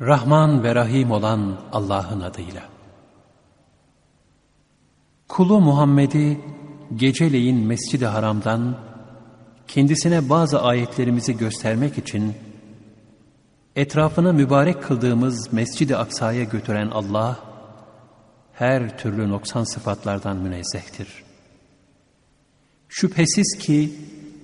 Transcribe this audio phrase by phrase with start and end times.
[0.00, 2.62] Rahman ve Rahim olan Allah'ın adıyla.
[5.28, 6.40] Kulu Muhammed'i
[6.96, 8.76] geceleyin Mescid-i Haram'dan
[9.68, 12.34] kendisine bazı ayetlerimizi göstermek için
[13.76, 17.36] etrafını mübarek kıldığımız Mescid-i Aksa'ya götüren Allah
[18.52, 21.24] her türlü noksan sıfatlardan münezzehtir.
[22.88, 23.92] Şüphesiz ki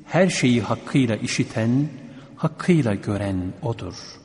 [0.07, 1.89] her şeyi hakkıyla işiten,
[2.37, 4.24] hakkıyla gören O'dur.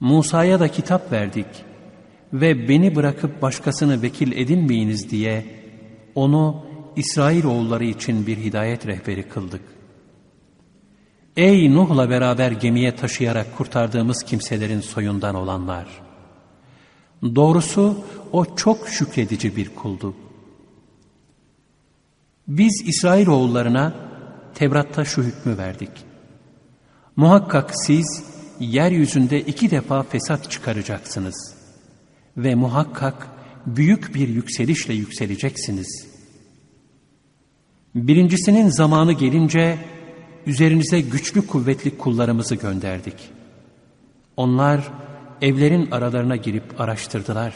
[0.00, 1.46] Musa'ya da kitap verdik
[2.32, 5.46] ve beni bırakıp başkasını vekil edinmeyiniz diye
[6.14, 9.62] onu İsrailoğulları için bir hidayet rehberi kıldık.
[11.36, 15.86] Ey Nuh'la beraber gemiye taşıyarak kurtardığımız kimselerin soyundan olanlar!
[17.22, 20.14] Doğrusu o çok şükredici bir kuldu.
[22.48, 23.94] Biz İsrailoğullarına
[24.54, 25.90] Tevrat'ta şu hükmü verdik.
[27.16, 31.54] Muhakkak siz yeryüzünde iki defa fesat çıkaracaksınız.
[32.36, 33.28] Ve muhakkak
[33.66, 36.06] büyük bir yükselişle yükseleceksiniz.
[37.94, 39.78] Birincisinin zamanı gelince
[40.46, 43.14] üzerinize güçlü kuvvetli kullarımızı gönderdik.
[44.36, 44.80] Onlar
[45.42, 47.54] evlerin aralarına girip araştırdılar.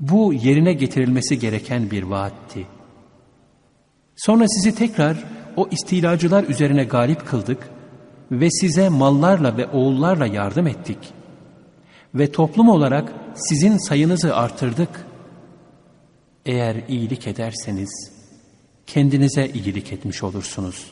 [0.00, 2.66] Bu yerine getirilmesi gereken bir vaatti.
[4.16, 5.24] Sonra sizi tekrar
[5.56, 7.70] o istilacılar üzerine galip kıldık
[8.30, 10.98] ve size mallarla ve oğullarla yardım ettik.
[12.14, 15.06] Ve toplum olarak sizin sayınızı artırdık.
[16.46, 18.12] Eğer iyilik ederseniz
[18.86, 20.90] kendinize iyilik etmiş olursunuz.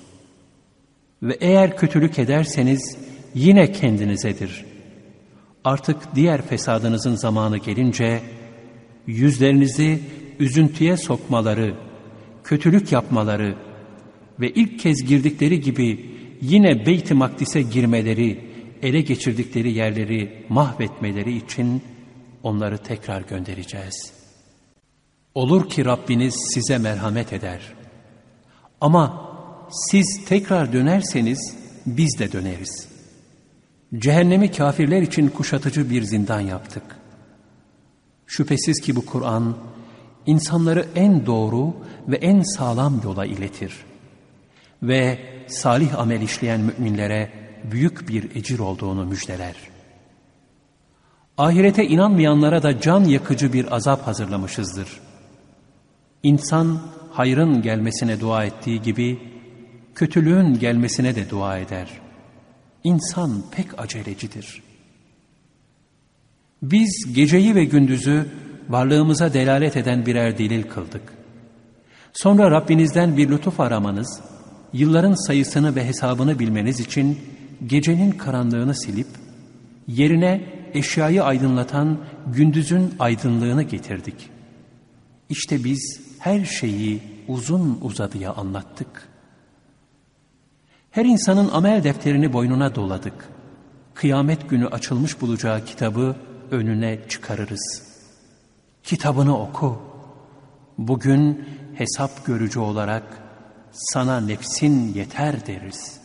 [1.23, 2.97] Ve eğer kötülük ederseniz
[3.35, 4.65] yine kendinizedir.
[5.65, 8.21] Artık diğer fesadınızın zamanı gelince
[9.07, 10.01] yüzlerinizi
[10.39, 11.75] üzüntüye sokmaları,
[12.45, 13.55] kötülük yapmaları
[14.41, 18.41] ve ilk kez girdikleri gibi yine Beyt-i Makdis'e girmeleri,
[18.83, 21.83] ele geçirdikleri yerleri mahvetmeleri için
[22.43, 24.13] onları tekrar göndereceğiz.
[25.35, 27.61] Olur ki Rabbiniz size merhamet eder.
[28.81, 29.31] Ama
[29.70, 32.89] siz tekrar dönerseniz biz de döneriz.
[33.98, 36.83] Cehennemi kafirler için kuşatıcı bir zindan yaptık.
[38.27, 39.57] Şüphesiz ki bu Kur'an
[40.27, 41.75] insanları en doğru
[42.08, 43.75] ve en sağlam yola iletir.
[44.83, 47.31] Ve salih amel işleyen müminlere
[47.65, 49.55] büyük bir ecir olduğunu müjdeler.
[51.39, 54.89] Ahirete inanmayanlara da can yakıcı bir azap hazırlamışızdır.
[56.23, 56.81] İnsan
[57.13, 59.19] hayrın gelmesine dua ettiği gibi
[59.95, 61.89] kötülüğün gelmesine de dua eder.
[62.85, 64.63] İnsan pek acelecidir.
[66.63, 68.29] Biz geceyi ve gündüzü
[68.69, 71.03] varlığımıza delalet eden birer delil kıldık.
[72.13, 74.21] Sonra Rabbinizden bir lütuf aramanız,
[74.74, 77.18] yılların sayısını ve hesabını bilmeniz için
[77.67, 79.07] gecenin karanlığını silip,
[79.89, 84.30] yerine eşyayı aydınlatan gündüzün aydınlığını getirdik.
[85.29, 89.08] İşte biz her şeyi uzun uzadıya anlattık.
[90.90, 93.29] Her insanın amel defterini boynuna doladık.
[93.95, 96.17] Kıyamet günü açılmış bulacağı kitabı
[96.51, 97.83] önüne çıkarırız.
[98.83, 99.83] Kitabını oku.
[100.79, 103.23] Bugün hesap görücü olarak
[103.74, 106.01] sana nefsin yeter deriz.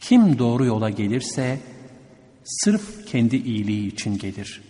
[0.00, 1.60] Kim doğru yola gelirse
[2.44, 4.62] sırf kendi iyiliği için gelir.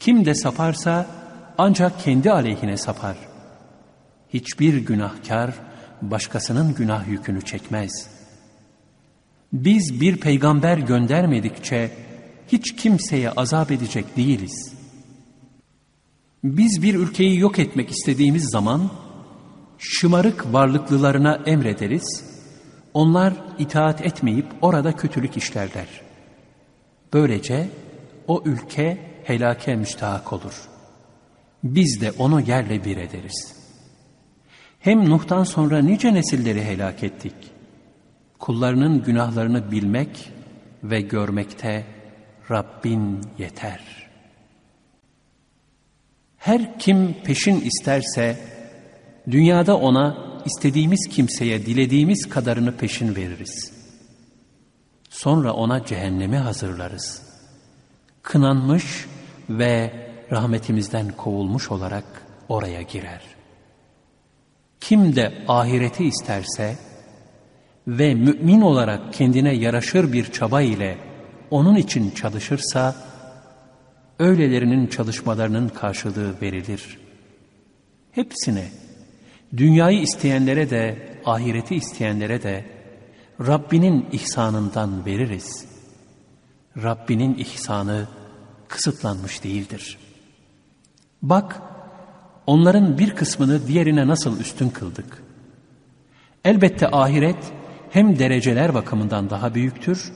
[0.00, 1.06] Kim de saparsa
[1.58, 3.16] ancak kendi aleyhine sapar.
[4.34, 5.54] Hiçbir günahkar
[6.02, 8.06] başkasının günah yükünü çekmez.
[9.52, 11.90] Biz bir peygamber göndermedikçe
[12.48, 14.72] hiç kimseye azap edecek değiliz.
[16.44, 18.90] Biz bir ülkeyi yok etmek istediğimiz zaman
[19.84, 22.24] şımarık varlıklılarına emrederiz.
[22.94, 25.86] Onlar itaat etmeyip orada kötülük işlerler.
[27.12, 27.68] Böylece
[28.28, 30.68] o ülke helake müstahak olur.
[31.64, 33.56] Biz de onu yerle bir ederiz.
[34.80, 37.34] Hem Nuh'tan sonra nice nesilleri helak ettik.
[38.38, 40.30] Kullarının günahlarını bilmek
[40.82, 41.84] ve görmekte
[42.50, 44.10] Rabbin yeter.
[46.36, 48.53] Her kim peşin isterse
[49.30, 53.72] dünyada ona istediğimiz kimseye dilediğimiz kadarını peşin veririz.
[55.10, 57.22] Sonra ona cehennemi hazırlarız.
[58.22, 59.06] Kınanmış
[59.50, 59.92] ve
[60.32, 62.04] rahmetimizden kovulmuş olarak
[62.48, 63.20] oraya girer.
[64.80, 66.76] Kim de ahireti isterse
[67.88, 70.98] ve mümin olarak kendine yaraşır bir çaba ile
[71.50, 72.96] onun için çalışırsa,
[74.18, 76.98] öylelerinin çalışmalarının karşılığı verilir.
[78.12, 78.64] Hepsine,
[79.56, 82.64] dünyayı isteyenlere de, ahireti isteyenlere de
[83.40, 85.66] Rabbinin ihsanından veririz.
[86.82, 88.06] Rabbinin ihsanı
[88.68, 89.98] kısıtlanmış değildir.
[91.22, 91.62] Bak,
[92.46, 95.22] onların bir kısmını diğerine nasıl üstün kıldık.
[96.44, 97.52] Elbette ahiret
[97.90, 100.12] hem dereceler bakımından daha büyüktür,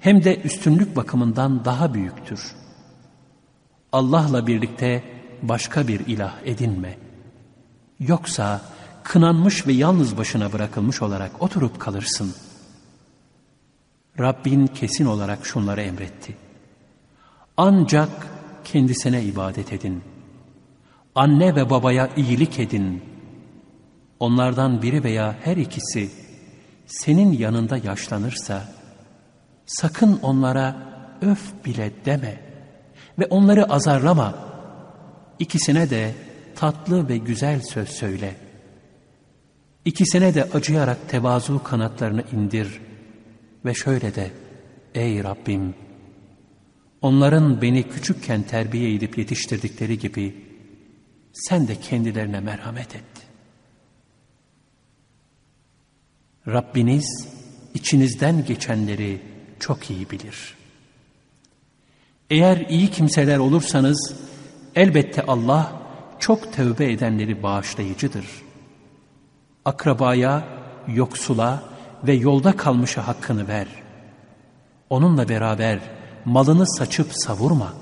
[0.00, 2.52] hem de üstünlük bakımından daha büyüktür.
[3.92, 5.04] Allah'la birlikte
[5.42, 7.03] başka bir ilah edinme.
[8.00, 8.60] Yoksa
[9.02, 12.34] kınanmış ve yalnız başına bırakılmış olarak oturup kalırsın.
[14.18, 16.36] Rabbin kesin olarak şunları emretti.
[17.56, 18.10] Ancak
[18.64, 20.02] kendisine ibadet edin.
[21.14, 23.02] Anne ve babaya iyilik edin.
[24.20, 26.10] Onlardan biri veya her ikisi
[26.86, 28.64] senin yanında yaşlanırsa
[29.66, 30.76] sakın onlara
[31.22, 32.40] öf bile deme
[33.18, 34.34] ve onları azarlama.
[35.38, 36.14] İkisine de
[36.54, 38.36] tatlı ve güzel söz söyle.
[39.84, 42.80] İkisine de acıyarak tevazu kanatlarını indir
[43.64, 44.30] ve şöyle de
[44.94, 45.74] ey Rabbim
[47.02, 50.34] onların beni küçükken terbiye edip yetiştirdikleri gibi
[51.32, 53.04] sen de kendilerine merhamet et.
[56.48, 57.28] Rabbiniz
[57.74, 59.20] içinizden geçenleri
[59.60, 60.54] çok iyi bilir.
[62.30, 64.14] Eğer iyi kimseler olursanız
[64.74, 65.83] elbette Allah
[66.18, 68.26] çok tövbe edenleri bağışlayıcıdır.
[69.64, 70.44] Akrabaya,
[70.88, 71.62] yoksula
[72.06, 73.66] ve yolda kalmışa hakkını ver.
[74.90, 75.78] Onunla beraber
[76.24, 77.72] malını saçıp savurma.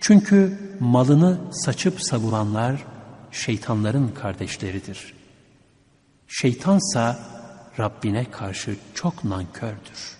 [0.00, 2.84] Çünkü malını saçıp savuranlar
[3.30, 5.14] şeytanların kardeşleridir.
[6.28, 7.18] Şeytansa
[7.78, 10.18] Rabbine karşı çok nankördür.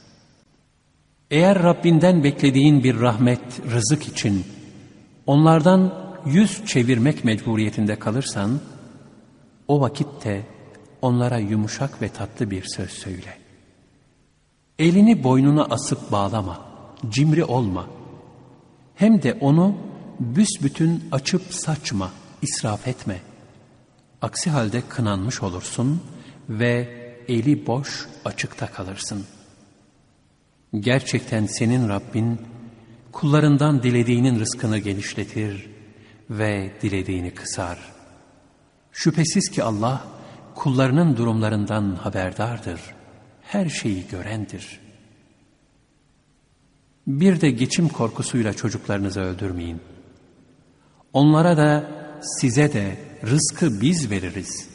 [1.30, 3.40] Eğer Rabbinden beklediğin bir rahmet,
[3.70, 4.46] rızık için
[5.26, 8.60] onlardan yüz çevirmek mecburiyetinde kalırsan,
[9.68, 10.46] o vakitte
[11.02, 13.38] onlara yumuşak ve tatlı bir söz söyle.
[14.78, 16.60] Elini boynuna asıp bağlama,
[17.10, 17.86] cimri olma.
[18.94, 19.76] Hem de onu
[20.20, 22.10] büsbütün açıp saçma,
[22.42, 23.20] israf etme.
[24.22, 26.00] Aksi halde kınanmış olursun
[26.48, 26.88] ve
[27.28, 29.24] eli boş açıkta kalırsın.
[30.80, 32.40] Gerçekten senin Rabbin
[33.12, 35.77] kullarından dilediğinin rızkını genişletir
[36.30, 37.78] ve dilediğini kısar.
[38.92, 40.04] Şüphesiz ki Allah
[40.54, 42.80] kullarının durumlarından haberdardır.
[43.42, 44.80] Her şeyi görendir.
[47.06, 49.80] Bir de geçim korkusuyla çocuklarınızı öldürmeyin.
[51.12, 51.90] Onlara da
[52.22, 54.68] size de rızkı biz veririz.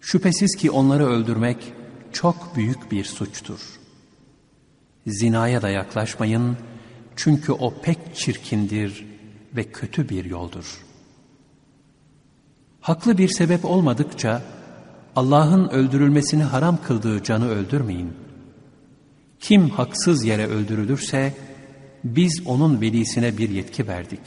[0.00, 1.72] Şüphesiz ki onları öldürmek
[2.12, 3.60] çok büyük bir suçtur.
[5.06, 6.56] Zinaya da yaklaşmayın
[7.16, 9.13] çünkü o pek çirkindir
[9.56, 10.84] ve kötü bir yoldur.
[12.80, 14.42] Haklı bir sebep olmadıkça
[15.16, 18.12] Allah'ın öldürülmesini haram kıldığı canı öldürmeyin.
[19.40, 21.34] Kim haksız yere öldürülürse
[22.04, 24.20] biz onun velisine bir yetki verdik.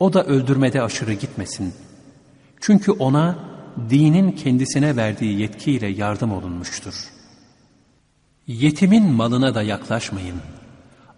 [0.00, 1.74] O da öldürmede aşırı gitmesin.
[2.60, 3.38] Çünkü ona
[3.90, 6.94] dinin kendisine verdiği yetkiyle yardım olunmuştur.
[8.46, 10.36] Yetimin malına da yaklaşmayın.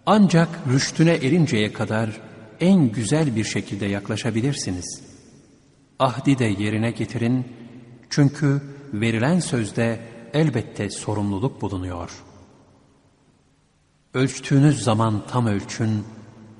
[0.05, 2.09] Ancak rüştüne erinceye kadar
[2.59, 5.01] en güzel bir şekilde yaklaşabilirsiniz.
[5.99, 7.45] Ahdi de yerine getirin
[8.09, 8.61] çünkü
[8.93, 9.99] verilen sözde
[10.33, 12.23] elbette sorumluluk bulunuyor.
[14.13, 16.03] Ölçtüğünüz zaman tam ölçün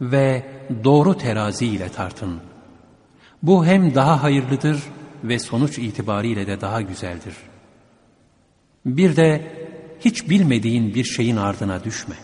[0.01, 0.45] ve
[0.83, 2.39] doğru terazi ile tartın.
[3.43, 4.83] Bu hem daha hayırlıdır
[5.23, 7.35] ve sonuç itibariyle de daha güzeldir.
[8.85, 9.51] Bir de
[9.99, 12.15] hiç bilmediğin bir şeyin ardına düşme.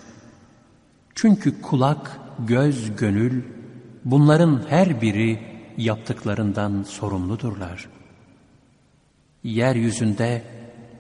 [1.15, 3.43] Çünkü kulak, göz, gönül
[4.05, 5.39] bunların her biri
[5.77, 7.89] yaptıklarından sorumludurlar.
[9.43, 10.43] Yeryüzünde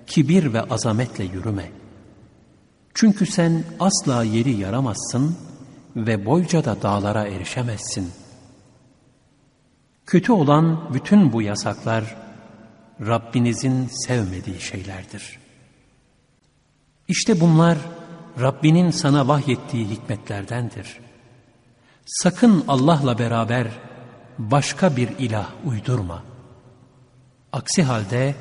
[0.07, 1.71] kibir ve azametle yürüme.
[2.93, 5.35] Çünkü sen asla yeri yaramazsın
[5.95, 8.29] ve boyca da dağlara erişemezsin.''
[10.09, 12.15] Kötü olan bütün bu yasaklar
[13.01, 15.39] Rabbinizin sevmediği şeylerdir.
[17.07, 17.77] İşte bunlar
[18.41, 20.99] Rabbinin sana vahyettiği hikmetlerdendir.
[22.09, 23.67] Sakın Allah'la beraber
[24.37, 26.23] başka bir ilah uydurma.
[27.53, 28.35] Aksi halde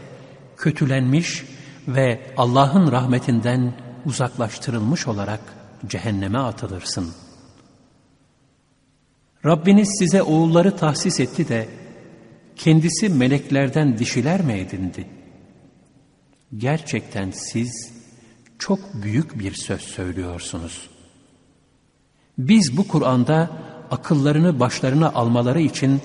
[0.56, 1.44] kötülenmiş
[1.88, 3.74] ve Allah'ın rahmetinden
[4.06, 5.40] uzaklaştırılmış olarak
[5.86, 7.28] cehenneme atılırsın.''
[9.44, 11.68] Rabbiniz size oğulları tahsis etti de
[12.56, 15.06] kendisi meleklerden dişiler mi edindi?
[16.56, 17.92] Gerçekten siz
[18.58, 20.90] çok büyük bir söz söylüyorsunuz.
[22.38, 23.50] Biz bu Kur'an'da
[23.90, 26.00] akıllarını başlarına almaları için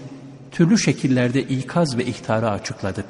[0.52, 3.06] türlü şekillerde ikaz ve ihtarı açıkladık.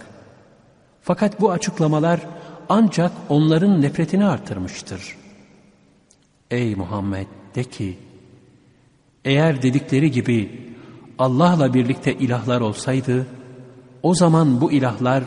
[1.02, 2.20] Fakat bu açıklamalar
[2.70, 5.18] ancak onların nefretini artırmıştır.
[6.52, 7.98] Ey Muhammed de ki,
[9.26, 10.74] eğer dedikleri gibi
[11.20, 13.28] Allah'la birlikte ilahlar olsaydı,
[14.04, 15.24] o zaman bu ilahlar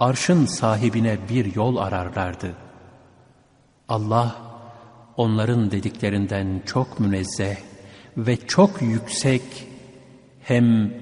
[0.00, 2.52] arşın sahibine bir yol ararlardı.
[3.88, 4.49] Allah
[5.20, 7.56] onların dediklerinden çok münezzeh
[8.16, 9.42] ve çok yüksek
[10.42, 10.94] hem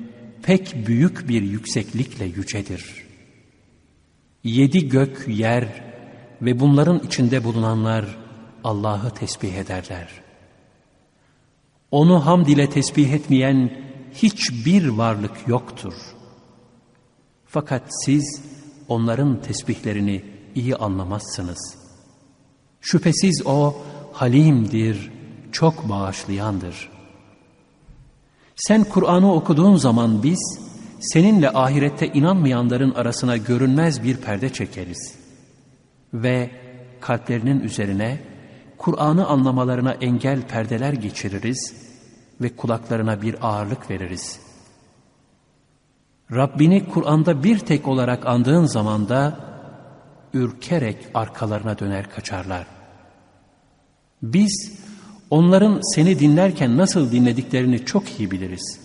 [0.43, 3.07] pek büyük bir yükseklikle yücedir.
[4.45, 5.85] Yedi gök, yer
[6.43, 8.05] ve bunların içinde bulunanlar
[8.65, 10.09] Allah'ı tesbih ederler.
[11.91, 13.71] Onu hamd ile tesbih etmeyen
[14.15, 15.95] hiçbir varlık yoktur.
[17.47, 18.43] Fakat siz
[18.89, 21.79] onların tesbihlerini iyi anlamazsınız.
[22.81, 23.77] Şüphesiz O
[24.19, 25.13] halimdir,
[25.53, 26.89] çok bağışlayandır.
[28.57, 30.61] Sen Kur'an'ı okuduğun zaman biz
[31.01, 35.15] seninle ahirette inanmayanların arasına görünmez bir perde çekeriz.
[36.15, 36.51] Ve
[37.01, 38.21] kalplerinin üzerine
[38.79, 41.75] Kur'an'ı anlamalarına engel perdeler geçiririz
[42.41, 44.41] ve kulaklarına bir ağırlık veririz.
[46.33, 49.41] Rabbini Kur'an'da bir tek olarak andığın zaman da
[50.35, 52.78] ürkerek arkalarına döner kaçarlar.
[54.23, 54.73] Biz
[55.31, 58.81] onların seni dinlerken nasıl dinlediklerini çok iyi biliriz.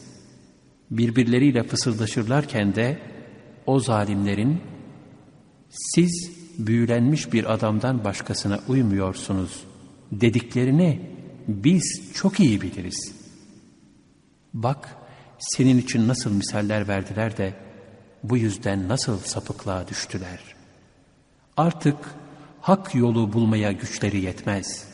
[0.92, 2.98] Birbirleriyle fısıldaşırlarken de
[3.66, 4.62] o zalimlerin
[5.70, 9.64] siz büyülenmiş bir adamdan başkasına uymuyorsunuz
[10.12, 11.00] dediklerini
[11.48, 13.12] biz çok iyi biliriz.
[14.54, 14.98] Bak
[15.40, 17.54] senin için nasıl misaller verdiler de
[18.24, 20.40] bu yüzden nasıl sapıklığa düştüler.
[21.58, 21.98] Artık
[22.62, 24.93] hak yolu bulmaya güçleri yetmez.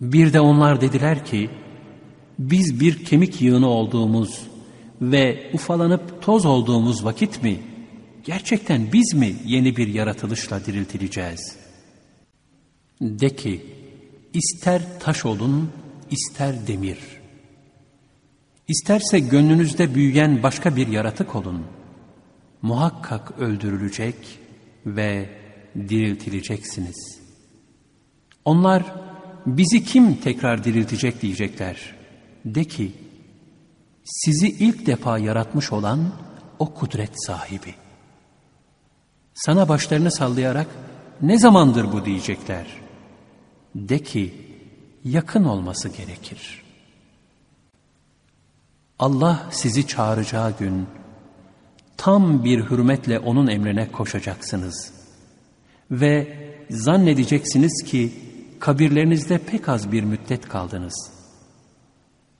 [0.00, 1.50] Bir de onlar dediler ki,
[2.38, 4.42] biz bir kemik yığını olduğumuz
[5.00, 7.60] ve ufalanıp toz olduğumuz vakit mi,
[8.24, 11.56] gerçekten biz mi yeni bir yaratılışla diriltileceğiz?
[13.00, 13.66] De ki,
[14.32, 15.70] ister taş olun,
[16.10, 16.98] ister demir.
[18.68, 21.64] İsterse gönlünüzde büyüyen başka bir yaratık olun.
[22.62, 24.16] Muhakkak öldürülecek
[24.86, 25.28] ve
[25.88, 27.20] diriltileceksiniz.
[28.44, 29.09] Onlar
[29.46, 31.94] bizi kim tekrar diriltecek diyecekler.
[32.44, 32.92] De ki,
[34.04, 36.12] sizi ilk defa yaratmış olan
[36.58, 37.74] o kudret sahibi.
[39.34, 40.66] Sana başlarını sallayarak
[41.22, 42.66] ne zamandır bu diyecekler.
[43.74, 44.34] De ki,
[45.04, 46.62] yakın olması gerekir.
[48.98, 50.86] Allah sizi çağıracağı gün
[51.96, 54.92] tam bir hürmetle onun emrine koşacaksınız.
[55.90, 56.36] Ve
[56.70, 58.12] zannedeceksiniz ki
[58.60, 61.10] kabirlerinizde pek az bir müddet kaldınız.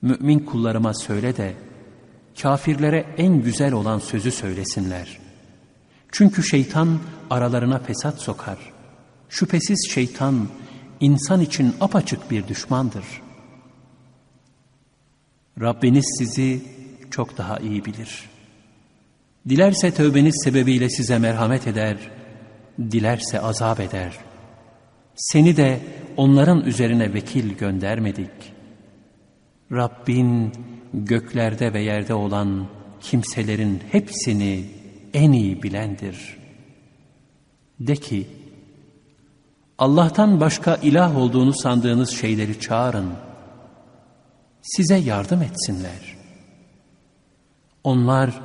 [0.02, 1.54] Mümin kullarıma söyle de
[2.42, 5.18] kafirlere en güzel olan sözü söylesinler.
[6.12, 6.98] Çünkü şeytan
[7.30, 8.58] aralarına fesat sokar.
[9.28, 10.48] Şüphesiz şeytan
[11.00, 13.04] insan için apaçık bir düşmandır.
[15.60, 16.62] Rabbiniz sizi
[17.10, 18.30] çok daha iyi bilir.
[19.48, 21.98] Dilerse tövbeniz sebebiyle size merhamet eder,
[22.78, 24.18] dilerse azap eder.
[25.16, 25.80] Seni de
[26.20, 28.30] onların üzerine vekil göndermedik.
[29.72, 30.52] Rabbin
[30.94, 32.66] göklerde ve yerde olan
[33.00, 34.64] kimselerin hepsini
[35.14, 36.38] en iyi bilendir.
[37.80, 38.26] De ki,
[39.78, 43.12] Allah'tan başka ilah olduğunu sandığınız şeyleri çağırın.
[44.62, 46.16] Size yardım etsinler.
[47.84, 48.40] Onlar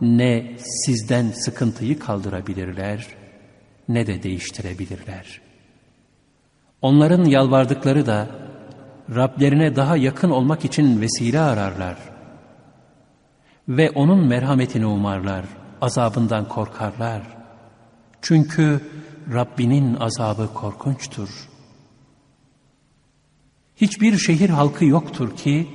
[0.00, 3.06] ne sizden sıkıntıyı kaldırabilirler
[3.88, 5.51] ne de değiştirebilirler.
[6.82, 8.26] Onların yalvardıkları da
[9.14, 11.96] Rablerine daha yakın olmak için vesile ararlar.
[13.68, 15.44] Ve onun merhametini umarlar,
[15.80, 17.22] azabından korkarlar.
[18.22, 18.80] Çünkü
[19.34, 21.48] Rabbinin azabı korkunçtur.
[23.76, 25.68] Hiçbir şehir halkı yoktur ki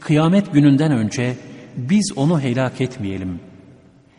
[0.00, 1.36] kıyamet gününden önce
[1.76, 3.40] biz onu helak etmeyelim.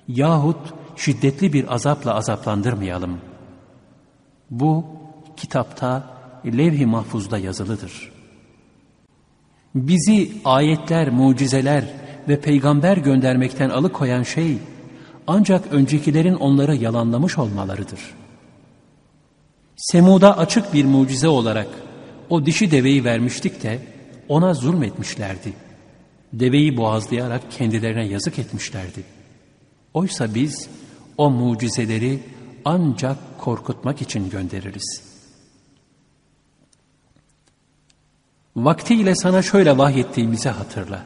[0.07, 3.19] Yahut şiddetli bir azapla azaplandırmayalım.
[4.50, 4.86] Bu
[5.38, 8.12] kitapta levh-i mahfuzda yazılıdır.
[9.75, 11.84] Bizi ayetler, mucizeler
[12.27, 14.58] ve peygamber göndermekten alıkoyan şey
[15.27, 18.27] ancak öncekilerin onları yalanlamış olmalarıdır.''
[19.77, 21.67] Semud'a açık bir mucize olarak
[22.29, 23.79] o dişi deveyi vermiştik de
[24.29, 25.53] ona zulmetmişlerdi.
[26.34, 29.03] Deveyi boğazlayarak kendilerine yazık etmişlerdi.
[29.94, 30.70] Oysa biz
[31.17, 32.20] o mucizeleri
[32.65, 35.07] ancak korkutmak için göndeririz.
[38.58, 41.04] Vaktiyle sana şöyle vahyettiğimizi hatırla.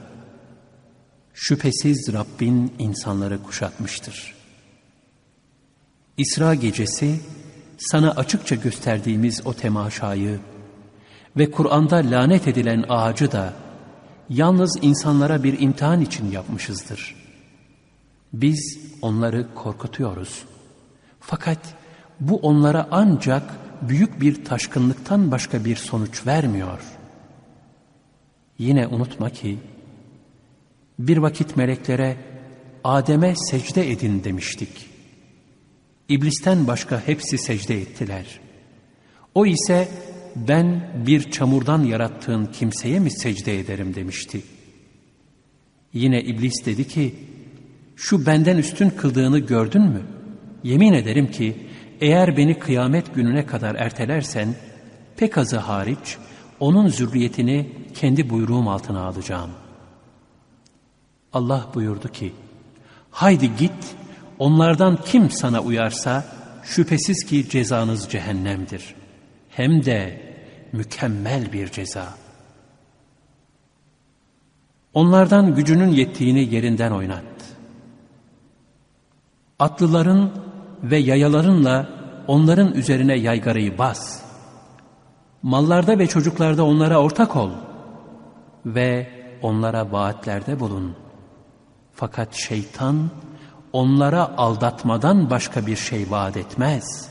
[1.33, 4.35] Şüphesiz Rabbin insanları kuşatmıştır.
[6.17, 7.19] İsra gecesi
[7.77, 10.39] sana açıkça gösterdiğimiz o temaşayı
[11.37, 13.53] ve Kur'an'da lanet edilen ağacı da
[14.29, 17.15] yalnız insanlara bir imtihan için yapmışızdır.
[18.33, 20.43] Biz onları korkutuyoruz.
[21.19, 21.59] Fakat
[22.19, 23.43] bu onlara ancak
[23.81, 27.00] büyük bir taşkınlıktan başka bir sonuç vermiyor.
[28.61, 29.57] Yine unutma ki
[30.99, 32.17] bir vakit meleklere
[32.83, 34.69] Adem'e secde edin demiştik.
[36.09, 38.39] İblisten başka hepsi secde ettiler.
[39.35, 39.87] O ise
[40.35, 44.41] ben bir çamurdan yarattığın kimseye mi secde ederim demişti.
[45.93, 47.15] Yine iblis dedi ki,
[47.95, 50.01] şu benden üstün kıldığını gördün mü?
[50.63, 51.55] Yemin ederim ki
[52.01, 54.55] eğer beni kıyamet gününe kadar ertelersen,
[55.17, 56.17] pek azı hariç
[56.61, 59.49] onun zürriyetini kendi buyruğum altına alacağım.
[61.33, 62.33] Allah buyurdu ki,
[63.11, 63.95] haydi git,
[64.39, 66.25] onlardan kim sana uyarsa,
[66.63, 68.95] şüphesiz ki cezanız cehennemdir.
[69.49, 70.21] Hem de
[70.71, 72.13] mükemmel bir ceza.
[74.93, 77.23] Onlardan gücünün yettiğini yerinden oynat.
[79.59, 80.31] Atlıların
[80.83, 81.89] ve yayalarınla
[82.27, 84.20] onların üzerine yaygarayı bas.
[85.43, 87.51] Mallarda ve çocuklarda onlara ortak ol
[88.65, 89.09] ve
[89.41, 90.95] onlara vaatlerde bulun.
[91.93, 93.09] Fakat şeytan
[93.73, 97.09] onlara aldatmadan başka bir şey vaat etmez.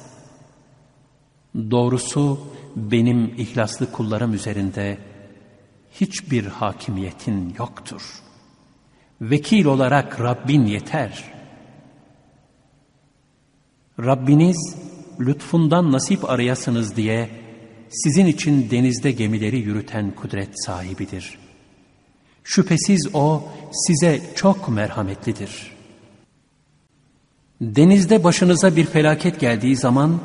[1.54, 2.40] Doğrusu
[2.76, 4.98] benim ihlaslı kullarım üzerinde
[5.90, 8.22] hiçbir hakimiyetin yoktur.
[9.20, 11.40] Vekil olarak Rabbin yeter.''
[14.04, 14.76] Rabbiniz
[15.20, 17.30] lütfundan nasip arayasınız diye
[17.90, 21.38] sizin için denizde gemileri yürüten kudret sahibidir.
[22.44, 25.72] Şüphesiz O size çok merhametlidir.
[27.60, 30.20] Denizde başınıza bir felaket geldiği zaman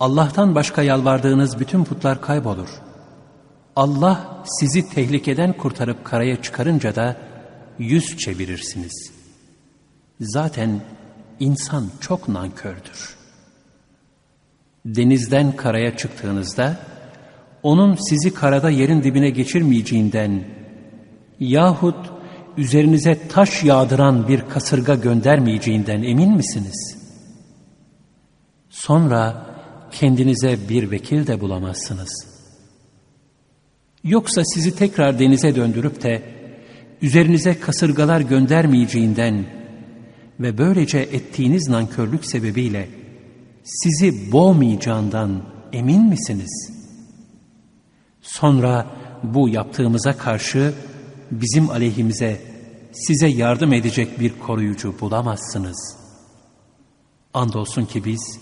[0.00, 2.68] Allah'tan başka yalvardığınız bütün putlar kaybolur.
[3.76, 7.16] Allah sizi tehlikeden kurtarıp karaya çıkarınca da
[7.78, 9.12] yüz çevirirsiniz.
[10.20, 10.80] Zaten
[11.40, 13.16] İnsan çok nankördür.
[14.86, 16.76] Denizden karaya çıktığınızda,
[17.62, 20.44] onun sizi karada yerin dibine geçirmeyeceğinden
[21.40, 22.10] yahut
[22.56, 26.98] üzerinize taş yağdıran bir kasırga göndermeyeceğinden emin misiniz?
[28.70, 29.46] Sonra
[29.92, 32.26] kendinize bir vekil de bulamazsınız.
[34.04, 36.22] Yoksa sizi tekrar denize döndürüp de
[37.02, 39.44] üzerinize kasırgalar göndermeyeceğinden
[40.40, 42.88] ve böylece ettiğiniz nankörlük sebebiyle
[43.64, 45.42] sizi boğmayacağından
[45.72, 46.77] emin misiniz?
[48.28, 48.86] Sonra
[49.22, 50.74] bu yaptığımıza karşı
[51.30, 52.40] bizim aleyhimize
[52.92, 55.96] size yardım edecek bir koruyucu bulamazsınız.
[57.34, 58.40] Andolsun ki biz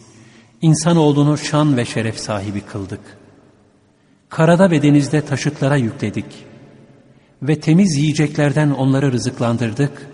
[0.62, 3.00] insanoğlunu şan ve şeref sahibi kıldık.
[4.28, 6.46] Karada ve denizde taşıtlara yükledik
[7.42, 10.08] ve temiz yiyeceklerden onları rızıklandırdık.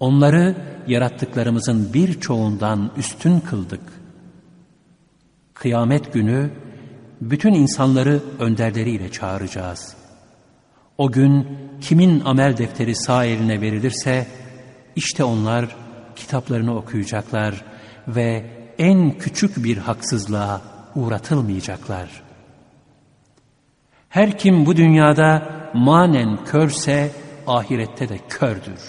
[0.00, 3.82] Onları yarattıklarımızın birçoğundan üstün kıldık.
[5.54, 6.50] Kıyamet günü
[7.20, 9.96] bütün insanları önderleriyle çağıracağız.
[10.98, 14.26] O gün kimin amel defteri sağ eline verilirse
[14.96, 15.76] işte onlar
[16.16, 17.64] kitaplarını okuyacaklar
[18.08, 18.46] ve
[18.78, 20.62] en küçük bir haksızlığa
[20.94, 22.22] uğratılmayacaklar.
[24.08, 27.10] Her kim bu dünyada manen körse
[27.46, 28.80] ahirette de kördür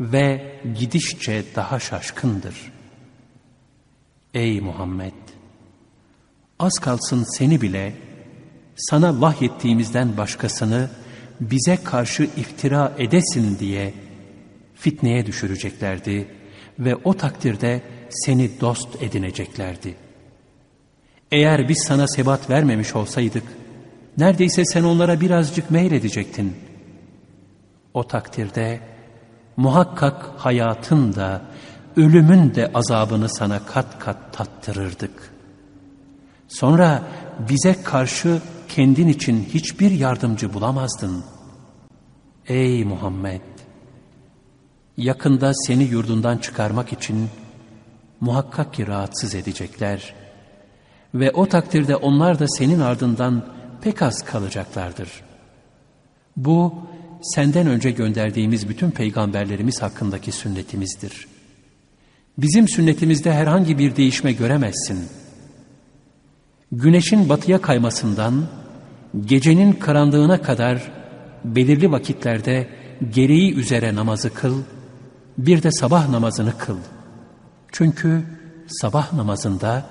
[0.00, 2.72] ve gidişçe daha şaşkındır.
[4.34, 5.21] Ey Muhammed!
[6.62, 7.92] Az kalsın seni bile
[8.76, 10.90] sana vahyettiğimizden başkasını
[11.40, 13.94] bize karşı iftira edesin diye
[14.74, 16.28] fitneye düşüreceklerdi
[16.78, 19.94] ve o takdirde seni dost edineceklerdi.
[21.32, 23.44] Eğer biz sana sebat vermemiş olsaydık,
[24.18, 26.56] neredeyse sen onlara birazcık meyledecektin.
[27.94, 28.80] O takdirde
[29.56, 31.42] muhakkak hayatın da
[31.96, 35.31] ölümün de azabını sana kat kat tattırırdık.
[36.52, 37.02] Sonra
[37.48, 41.24] bize karşı kendin için hiçbir yardımcı bulamazdın.
[42.48, 43.40] Ey Muhammed!
[44.96, 47.28] Yakında seni yurdundan çıkarmak için
[48.20, 50.14] muhakkak ki rahatsız edecekler
[51.14, 53.46] ve o takdirde onlar da senin ardından
[53.82, 55.08] pek az kalacaklardır.
[56.36, 56.74] Bu
[57.22, 61.28] senden önce gönderdiğimiz bütün peygamberlerimiz hakkındaki sünnetimizdir.
[62.38, 65.21] Bizim sünnetimizde herhangi bir değişme göremezsin.
[66.72, 68.44] Güneşin batıya kaymasından
[69.24, 70.92] gecenin karanlığına kadar
[71.44, 72.68] belirli vakitlerde
[73.10, 74.62] gereği üzere namazı kıl,
[75.38, 76.76] bir de sabah namazını kıl.
[77.72, 78.24] Çünkü
[78.66, 79.86] sabah namazında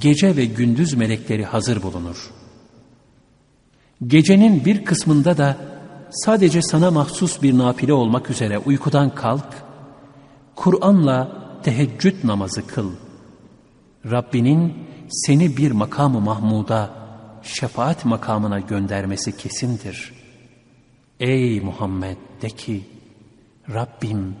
[0.00, 2.30] gece ve gündüz melekleri hazır bulunur.
[4.06, 5.56] Gecenin bir kısmında da
[6.10, 9.48] sadece sana mahsus bir nafile olmak üzere uykudan kalk,
[10.54, 12.90] Kur'an'la teheccüd namazı kıl.
[14.10, 14.74] Rabbinin
[15.08, 16.90] seni bir makamı Mahmud'a,
[17.42, 20.12] şefaat makamına göndermesi kesindir.
[21.20, 22.84] Ey Muhammed de ki,
[23.74, 24.34] Rabbim,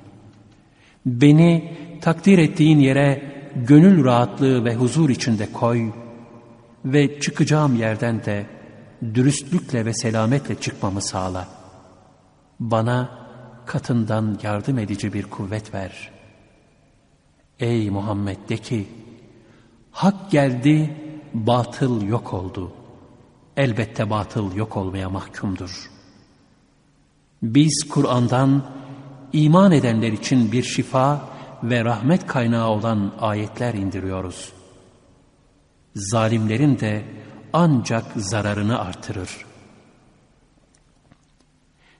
[1.06, 3.22] beni takdir ettiğin yere
[3.56, 5.92] gönül rahatlığı ve huzur içinde koy
[6.84, 8.46] ve çıkacağım yerden de
[9.14, 11.48] dürüstlükle ve selametle çıkmamı sağla.
[12.60, 13.26] Bana
[13.66, 16.10] katından yardım edici bir kuvvet ver.
[17.60, 18.88] Ey Muhammed de ki,
[19.96, 20.96] hak geldi,
[21.34, 22.72] batıl yok oldu.
[23.56, 25.90] Elbette batıl yok olmaya mahkumdur.
[27.42, 28.64] Biz Kur'an'dan
[29.32, 31.28] iman edenler için bir şifa
[31.62, 34.52] ve rahmet kaynağı olan ayetler indiriyoruz.
[35.94, 37.04] Zalimlerin de
[37.52, 39.30] ancak zararını artırır.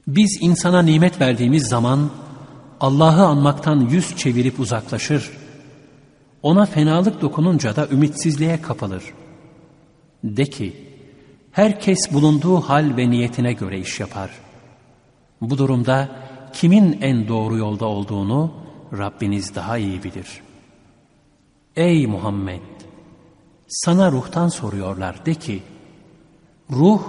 [0.07, 2.11] Biz insana nimet verdiğimiz zaman
[2.81, 5.46] Allah'ı anmaktan yüz çevirip uzaklaşır.
[6.47, 9.05] Ona fenalık dokununca da ümitsizliğe kapılır.
[10.25, 10.77] De ki,
[11.53, 14.31] herkes bulunduğu hal ve niyetine göre iş yapar.
[15.41, 16.09] Bu durumda
[16.53, 18.53] kimin en doğru yolda olduğunu
[18.99, 20.41] Rabbiniz daha iyi bilir.
[21.77, 22.61] Ey Muhammed!
[23.69, 25.63] Sana ruhtan soruyorlar de ki,
[26.71, 27.03] ruh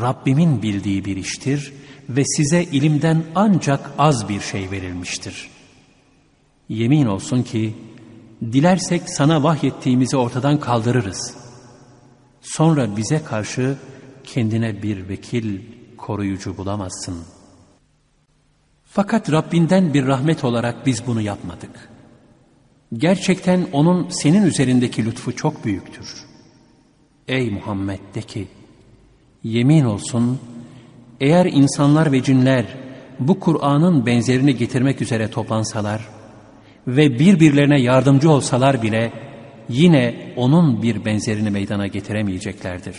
[0.00, 1.72] Rabbimin bildiği bir iştir
[2.08, 5.50] ve size ilimden ancak az bir şey verilmiştir.
[6.68, 7.74] Yemin olsun ki,
[8.42, 11.34] dilersek sana vahyettiğimizi ortadan kaldırırız.
[12.40, 13.76] Sonra bize karşı
[14.24, 15.60] kendine bir vekil,
[15.96, 17.18] koruyucu bulamazsın.
[18.84, 21.88] Fakat Rabbinden bir rahmet olarak biz bunu yapmadık.
[22.92, 26.24] Gerçekten O'nun senin üzerindeki lütfu çok büyüktür.
[27.28, 28.48] Ey Muhammed de ki,
[29.44, 30.38] yemin olsun,
[31.20, 32.66] eğer insanlar ve cinler
[33.20, 36.08] bu Kur'an'ın benzerini getirmek üzere toplansalar
[36.86, 39.12] ve birbirlerine yardımcı olsalar bile
[39.68, 42.96] yine onun bir benzerini meydana getiremeyeceklerdir.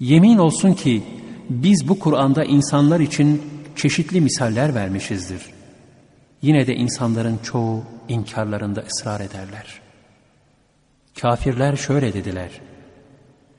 [0.00, 1.02] Yemin olsun ki
[1.50, 3.42] biz bu Kur'an'da insanlar için
[3.76, 5.42] çeşitli misaller vermişizdir.
[6.42, 9.80] Yine de insanların çoğu inkarlarında ısrar ederler.
[11.20, 12.50] Kafirler şöyle dediler.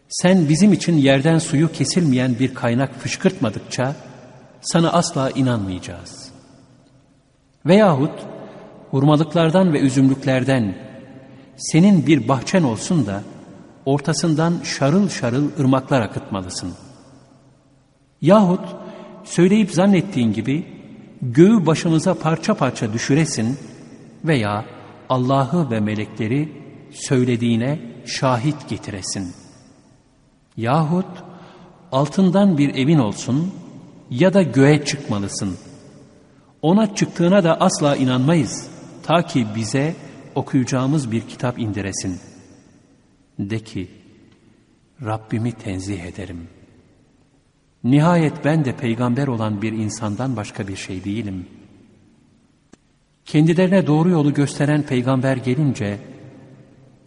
[0.09, 3.95] Sen bizim için yerden suyu kesilmeyen bir kaynak fışkırtmadıkça
[4.61, 6.31] sana asla inanmayacağız.
[7.65, 8.34] Veyahut
[8.95, 10.75] hurmalıklardan ve üzümlüklerden
[11.57, 13.23] senin bir bahçen olsun da
[13.85, 16.73] ortasından şarıl şarıl ırmaklar akıtmalısın.
[18.21, 18.75] Yahut
[19.23, 20.65] söyleyip zannettiğin gibi
[21.21, 23.57] göğü başımıza parça parça düşüresin
[24.25, 24.65] veya
[25.09, 26.51] Allah'ı ve melekleri
[26.91, 29.33] söylediğine şahit getiresin.
[30.57, 31.23] Yahut
[31.91, 33.53] altından bir evin olsun
[34.09, 35.57] ya da göğe çıkmalısın.
[36.61, 38.74] Ona çıktığına da asla inanmayız
[39.05, 39.95] ta ki bize
[40.35, 42.19] okuyacağımız bir kitap indiresin.
[43.39, 43.87] De ki
[45.01, 46.55] Rabbimi tenzih ederim.''
[47.85, 51.47] Nihayet ben de peygamber olan bir insandan başka bir şey değilim.
[53.25, 55.99] Kendilerine doğru yolu gösteren peygamber gelince,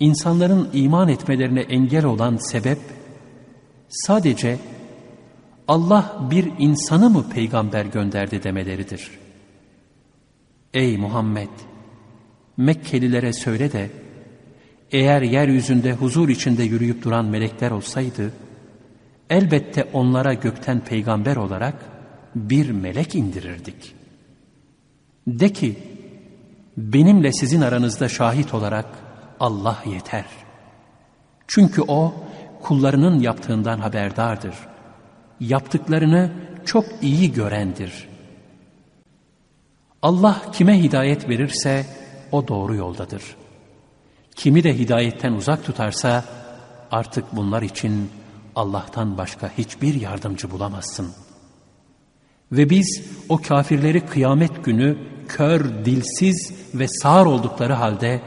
[0.01, 2.79] insanların iman etmelerine engel olan sebep,
[3.89, 4.59] sadece
[5.69, 9.11] Allah bir insanı mı peygamber gönderdi demeleridir.
[10.75, 11.49] Ey Muhammed!
[12.59, 13.90] Mekkelilere söyle de,
[14.92, 18.33] eğer yeryüzünde huzur içinde yürüyüp duran melekler olsaydı,
[19.31, 21.75] elbette onlara gökten peygamber olarak
[22.35, 23.94] bir melek indirirdik.
[25.27, 25.79] De ki,
[26.77, 28.87] benimle sizin aranızda şahit olarak
[29.40, 30.25] Allah yeter.
[31.47, 32.14] Çünkü O,
[32.62, 34.55] kullarının yaptığından haberdardır.
[35.40, 36.31] Yaptıklarını
[36.64, 38.09] çok iyi görendir.
[40.03, 41.87] Allah kime hidayet verirse,
[42.33, 43.23] o doğru yoldadır.
[44.37, 46.25] Kimi de hidayetten uzak tutarsa,
[46.91, 48.11] artık bunlar için
[48.57, 51.12] Allah'tan başka hiçbir yardımcı bulamazsın.
[52.53, 58.23] Ve biz o kafirleri kıyamet günü kör, dilsiz ve sağır oldukları halde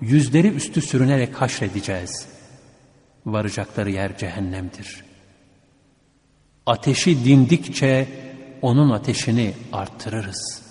[0.00, 2.26] yüzleri üstü sürünerek haşredeceğiz.
[3.26, 5.04] Varacakları yer cehennemdir.
[6.66, 8.08] Ateşi dindikçe
[8.62, 10.69] onun ateşini arttırırız.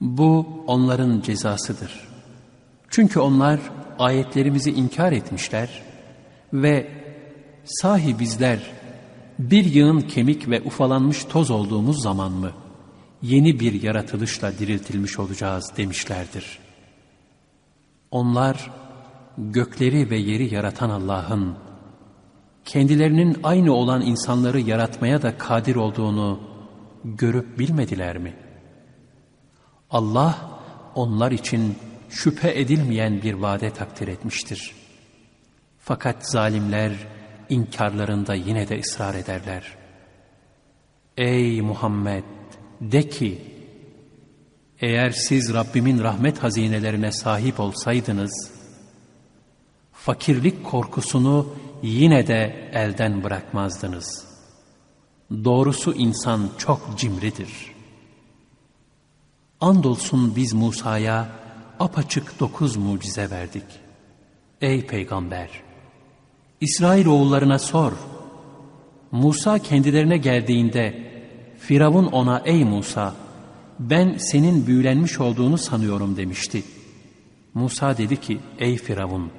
[0.00, 2.08] Bu onların cezasıdır.
[2.88, 3.60] Çünkü onlar
[3.98, 5.82] ayetlerimizi inkar etmişler
[6.52, 6.88] ve
[7.64, 8.58] sahi bizler
[9.38, 12.50] bir yığın kemik ve ufalanmış toz olduğumuz zaman mı
[13.22, 16.58] yeni bir yaratılışla diriltilmiş olacağız demişlerdir.
[18.10, 18.70] Onlar
[19.38, 21.54] gökleri ve yeri yaratan Allah'ın,
[22.64, 26.40] kendilerinin aynı olan insanları yaratmaya da kadir olduğunu
[27.04, 28.34] görüp bilmediler mi?
[29.90, 30.60] Allah
[30.94, 31.78] onlar için
[32.10, 34.74] şüphe edilmeyen bir vade takdir etmiştir.
[35.78, 36.92] Fakat zalimler
[37.48, 39.76] inkarlarında yine de ısrar ederler.
[41.16, 42.24] Ey Muhammed!
[42.80, 43.38] De ki,
[44.80, 48.50] eğer siz Rabbimin rahmet hazinelerine sahip olsaydınız,
[49.92, 54.24] fakirlik korkusunu yine de elden bırakmazdınız.
[55.44, 57.69] Doğrusu insan çok cimridir.
[59.60, 61.28] Andolsun biz Musa'ya
[61.80, 63.64] apaçık dokuz mucize verdik.
[64.60, 65.50] Ey peygamber!
[66.60, 67.92] İsrail oğullarına sor.
[69.12, 71.10] Musa kendilerine geldiğinde
[71.58, 73.14] Firavun ona ey Musa
[73.78, 76.62] ben senin büyülenmiş olduğunu sanıyorum demişti.
[77.54, 79.30] Musa dedi ki ey Firavun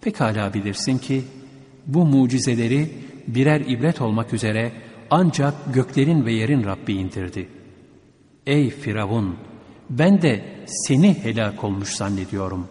[0.00, 1.24] pekala bilirsin ki
[1.86, 2.90] bu mucizeleri
[3.26, 4.72] birer ibret olmak üzere
[5.10, 7.48] ancak göklerin ve yerin Rabbi indirdi.
[8.46, 9.36] Ey Firavun
[9.90, 12.68] ben de seni helak olmuş zannediyorum.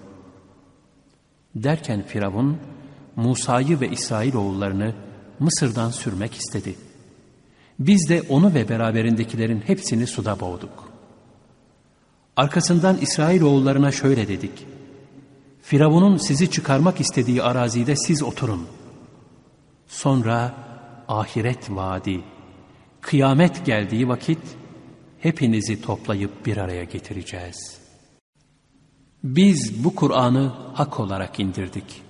[1.56, 2.58] Derken Firavun
[3.16, 4.94] Musa'yı ve İsrail oğullarını
[5.40, 6.76] Mısır'dan sürmek istedi.
[7.80, 10.90] Biz de onu ve beraberindekilerin hepsini suda boğduk.
[12.36, 14.66] Arkasından İsrail oğullarına şöyle dedik.
[15.62, 18.68] Firavun'un sizi çıkarmak istediği arazide siz oturun.
[19.88, 20.54] Sonra
[21.08, 22.24] ahiret vaadi,
[23.02, 24.40] kıyamet geldiği vakit
[25.24, 27.78] hepinizi toplayıp bir araya getireceğiz.
[29.24, 32.02] Biz bu Kur'an'ı hak olarak indirdik.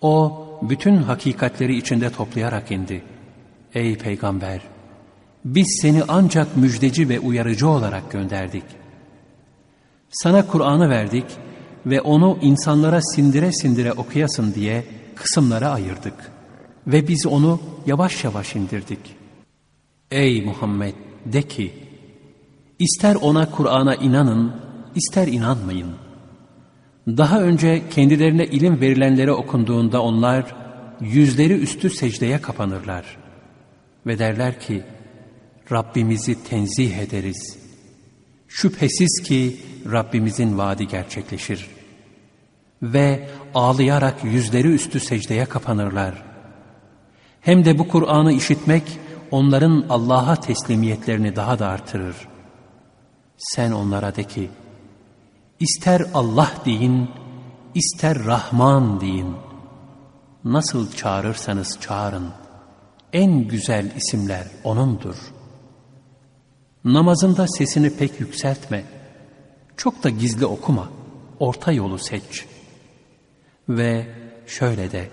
[0.00, 3.02] O bütün hakikatleri içinde toplayarak indi.
[3.74, 4.60] Ey peygamber!
[5.44, 8.64] Biz seni ancak müjdeci ve uyarıcı olarak gönderdik.
[10.10, 11.26] Sana Kur'an'ı verdik
[11.86, 16.32] ve onu insanlara sindire sindire okuyasın diye kısımlara ayırdık.
[16.86, 19.16] Ve biz onu yavaş yavaş indirdik.
[20.10, 20.94] Ey Muhammed
[21.26, 21.81] de ki,
[22.82, 24.52] ister ona Kur'an'a inanın,
[24.94, 25.90] ister inanmayın.
[27.06, 30.54] Daha önce kendilerine ilim verilenlere okunduğunda onlar
[31.00, 33.04] yüzleri üstü secdeye kapanırlar.
[34.06, 34.82] Ve derler ki,
[35.72, 37.58] Rabbimizi tenzih ederiz.
[38.48, 39.56] Şüphesiz ki
[39.92, 41.66] Rabbimizin vaadi gerçekleşir.
[42.82, 46.22] Ve ağlayarak yüzleri üstü secdeye kapanırlar.
[47.40, 48.82] Hem de bu Kur'an'ı işitmek
[49.30, 52.16] onların Allah'a teslimiyetlerini daha da artırır.
[53.42, 54.50] Sen onlara de ki,
[55.60, 57.10] ister Allah deyin,
[57.74, 59.36] ister Rahman deyin.
[60.44, 62.30] Nasıl çağırırsanız çağırın.
[63.12, 65.42] En güzel isimler O'nundur.''
[66.84, 68.84] Namazında sesini pek yükseltme.
[69.76, 70.88] Çok da gizli okuma.
[71.40, 72.46] Orta yolu seç.
[73.68, 74.06] Ve
[74.46, 75.08] şöyle de.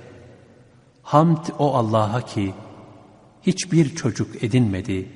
[1.03, 2.53] Hamd o Allah'a ki
[3.41, 5.09] hiçbir çocuk edinmedi.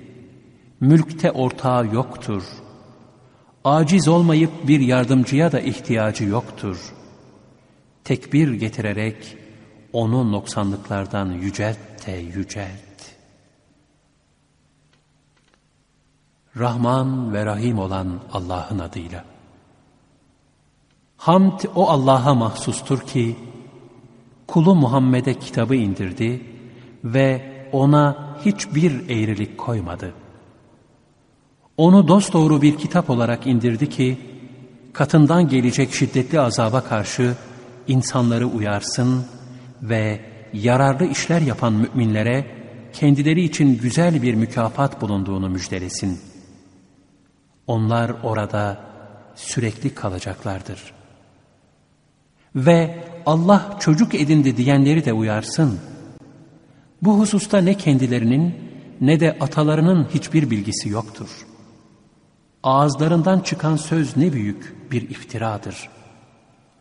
[0.80, 2.44] Mülkte ortağı yoktur.
[3.64, 6.94] Aciz olmayıp bir yardımcıya da ihtiyacı yoktur.
[8.04, 9.38] Tekbir getirerek
[9.94, 12.94] onu noksanlıklardan yücelt de yücelt.
[16.58, 19.26] Rahman ve Rahim olan Allah'ın adıyla.
[21.18, 23.36] Hamd o Allah'a mahsustur ki,
[24.48, 26.42] kulu Muhammed'e kitabı indirdi
[27.04, 30.14] ve ona hiçbir eğrilik koymadı.
[31.78, 34.18] Onu dosdoğru bir kitap olarak indirdi ki,
[34.94, 37.36] katından gelecek şiddetli azaba karşı
[37.88, 39.26] insanları uyarsın
[39.82, 40.20] ve
[40.54, 42.46] yararlı işler yapan müminlere
[42.94, 46.34] kendileri için güzel bir mükafat bulunduğunu müjdelesin.''
[47.68, 48.80] Onlar orada
[49.36, 50.94] sürekli kalacaklardır.
[52.56, 55.80] Ve Allah çocuk edindi diyenleri de uyarsın.
[57.02, 58.56] Bu hususta ne kendilerinin
[59.02, 61.30] ne de atalarının hiçbir bilgisi yoktur.
[62.64, 65.90] Ağızlarından çıkan söz ne büyük bir iftiradır.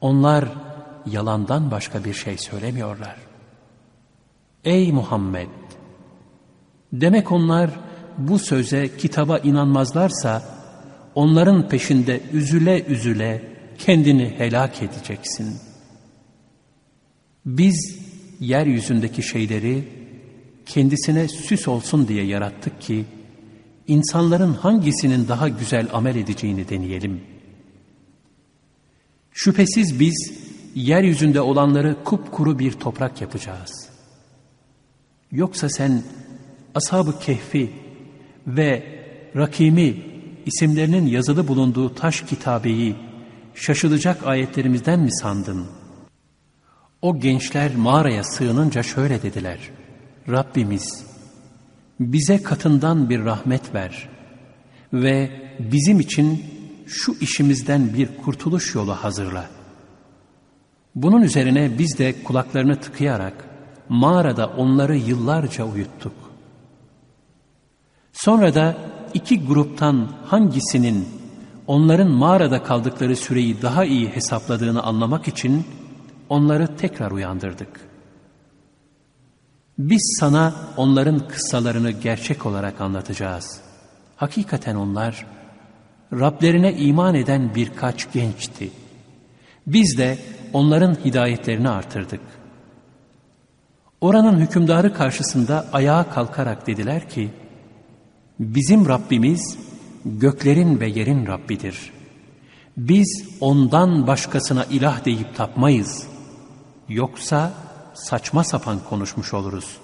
[0.01, 0.49] Onlar
[1.07, 3.17] yalandan başka bir şey söylemiyorlar.
[4.65, 5.49] Ey Muhammed!
[6.93, 7.71] Demek onlar
[8.19, 10.43] bu söze, kitaba inanmazlarsa,
[11.15, 13.43] onların peşinde üzüle üzüle
[13.79, 15.57] kendini helak edeceksin.
[17.47, 17.99] Biz
[18.41, 19.89] yeryüzündeki şeyleri
[20.67, 23.05] kendisine süs olsun diye yarattık ki
[23.89, 27.21] insanların hangisinin daha güzel amel edeceğini deneyelim.
[29.33, 30.33] Şüphesiz biz
[30.75, 33.89] yeryüzünde olanları kupkuru bir toprak yapacağız.
[35.33, 36.03] Yoksa sen
[36.75, 37.73] ashab-ı kehfi
[38.47, 38.83] ve
[39.37, 39.97] rakimi
[40.47, 42.97] isimlerinin yazılı bulunduğu taş kitabeyi
[43.55, 45.67] şaşılacak ayetlerimizden mi sandın?
[47.03, 49.59] O gençler mağaraya sığınınca şöyle dediler.
[50.29, 51.12] Rabbimiz
[52.13, 54.09] bize katından bir rahmet ver
[54.93, 56.45] ve bizim için
[56.87, 59.47] şu işimizden bir kurtuluş yolu hazırla.
[60.95, 63.45] Bunun üzerine biz de kulaklarını tıkayarak
[63.89, 66.13] mağarada onları yıllarca uyuttuk.
[68.13, 68.77] Sonra da
[69.15, 71.09] iki gruptan hangisinin
[71.67, 75.65] onların mağarada kaldıkları süreyi daha iyi hesapladığını anlamak için
[76.29, 77.92] onları tekrar uyandırdık.
[79.79, 83.61] Biz sana onların kıssalarını gerçek olarak anlatacağız.
[84.17, 85.27] Hakikaten onlar
[86.13, 88.71] Rablerine iman eden birkaç gençti.
[89.67, 90.19] Biz de
[90.53, 92.21] onların hidayetlerini artırdık.
[94.01, 97.31] Oranın hükümdarı karşısında ayağa kalkarak dediler ki,
[98.43, 99.59] Bizim Rabbimiz
[100.05, 101.93] göklerin ve yerin Rabbidir.
[102.77, 106.07] Biz ondan başkasına ilah deyip tapmayız.
[106.89, 107.53] Yoksa
[107.95, 109.77] saçma sapan konuşmuş oluruz.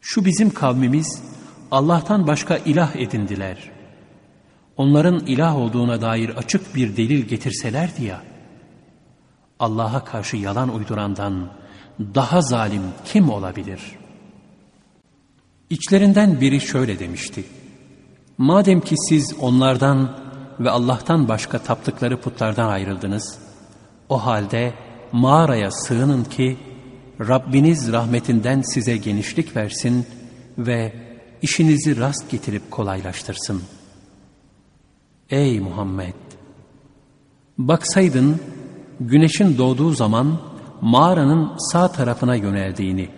[0.00, 1.22] Şu bizim kavmimiz
[1.70, 3.70] Allah'tan başka ilah edindiler.
[4.76, 8.22] Onların ilah olduğuna dair açık bir delil getirselerdi ya,
[9.58, 11.48] Allah'a karşı yalan uydurandan
[11.98, 13.80] daha zalim kim olabilir?
[15.70, 17.44] İçlerinden biri şöyle demişti.
[18.38, 20.18] Madem ki siz onlardan
[20.60, 23.38] ve Allah'tan başka taptıkları putlardan ayrıldınız,
[24.08, 24.74] o halde
[25.14, 26.56] mağaraya sığının ki
[27.20, 30.06] Rabbiniz rahmetinden size genişlik versin
[30.58, 30.92] ve
[31.42, 33.62] işinizi rast getirip kolaylaştırsın.
[35.30, 36.14] Ey Muhammed!
[37.58, 38.40] Baksaydın
[39.00, 40.40] güneşin doğduğu zaman
[40.80, 43.08] mağaranın sağ tarafına yöneldiğini,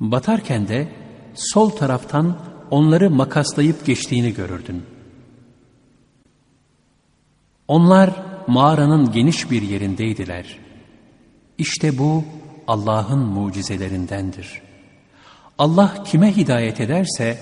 [0.00, 0.88] batarken de
[1.34, 2.36] sol taraftan
[2.70, 4.82] onları makaslayıp geçtiğini görürdün.
[7.68, 8.10] Onlar
[8.46, 10.59] mağaranın geniş bir yerindeydiler.
[11.60, 12.24] İşte bu
[12.66, 14.62] Allah'ın mucizelerindendir.
[15.58, 17.38] Allah kime hidayet ederse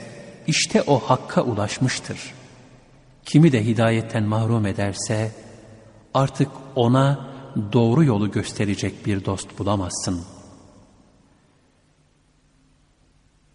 [0.46, 2.18] işte o hakka ulaşmıştır.
[3.24, 5.32] Kimi de hidayetten mahrum ederse
[6.14, 7.28] artık ona
[7.72, 10.20] doğru yolu gösterecek bir dost bulamazsın.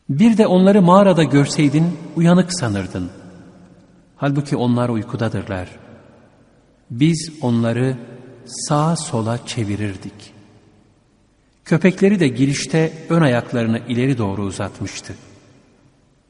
[0.09, 3.11] Bir de onları mağarada görseydin uyanık sanırdın.
[4.15, 5.69] Halbuki onlar uykudadırlar.
[6.91, 7.97] Biz onları
[8.45, 10.32] sağa sola çevirirdik.
[11.65, 15.15] Köpekleri de girişte ön ayaklarını ileri doğru uzatmıştı.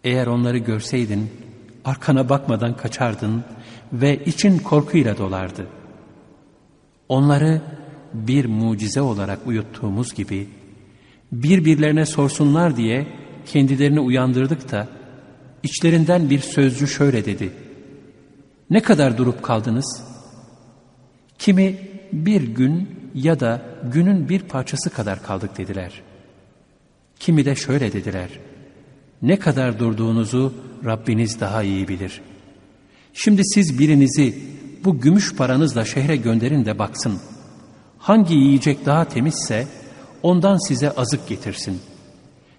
[0.04, 1.30] Eğer onları görseydin
[1.86, 3.44] arkana bakmadan kaçardın
[3.94, 5.68] ve için korkuyla dolardı.
[7.10, 7.62] Onları
[8.14, 10.48] bir mucize olarak uyuttuğumuz gibi
[11.32, 13.08] birbirlerine sorsunlar diye
[13.46, 14.88] kendilerini uyandırdık da
[15.64, 17.54] içlerinden bir sözcü şöyle dedi.
[18.70, 20.04] Ne kadar durup kaldınız?
[21.40, 21.78] Kimi
[22.14, 23.62] bir gün ya da
[23.94, 26.02] günün bir parçası kadar kaldık dediler.
[27.20, 28.30] Kimi de şöyle dediler.
[29.22, 30.54] Ne kadar durduğunuzu
[30.86, 32.22] Rabbiniz daha iyi bilir.
[33.14, 34.36] Şimdi siz birinizi
[34.84, 37.20] bu gümüş paranızla şehre gönderin de baksın.
[37.98, 39.68] Hangi yiyecek daha temizse
[40.24, 41.82] ondan size azık getirsin.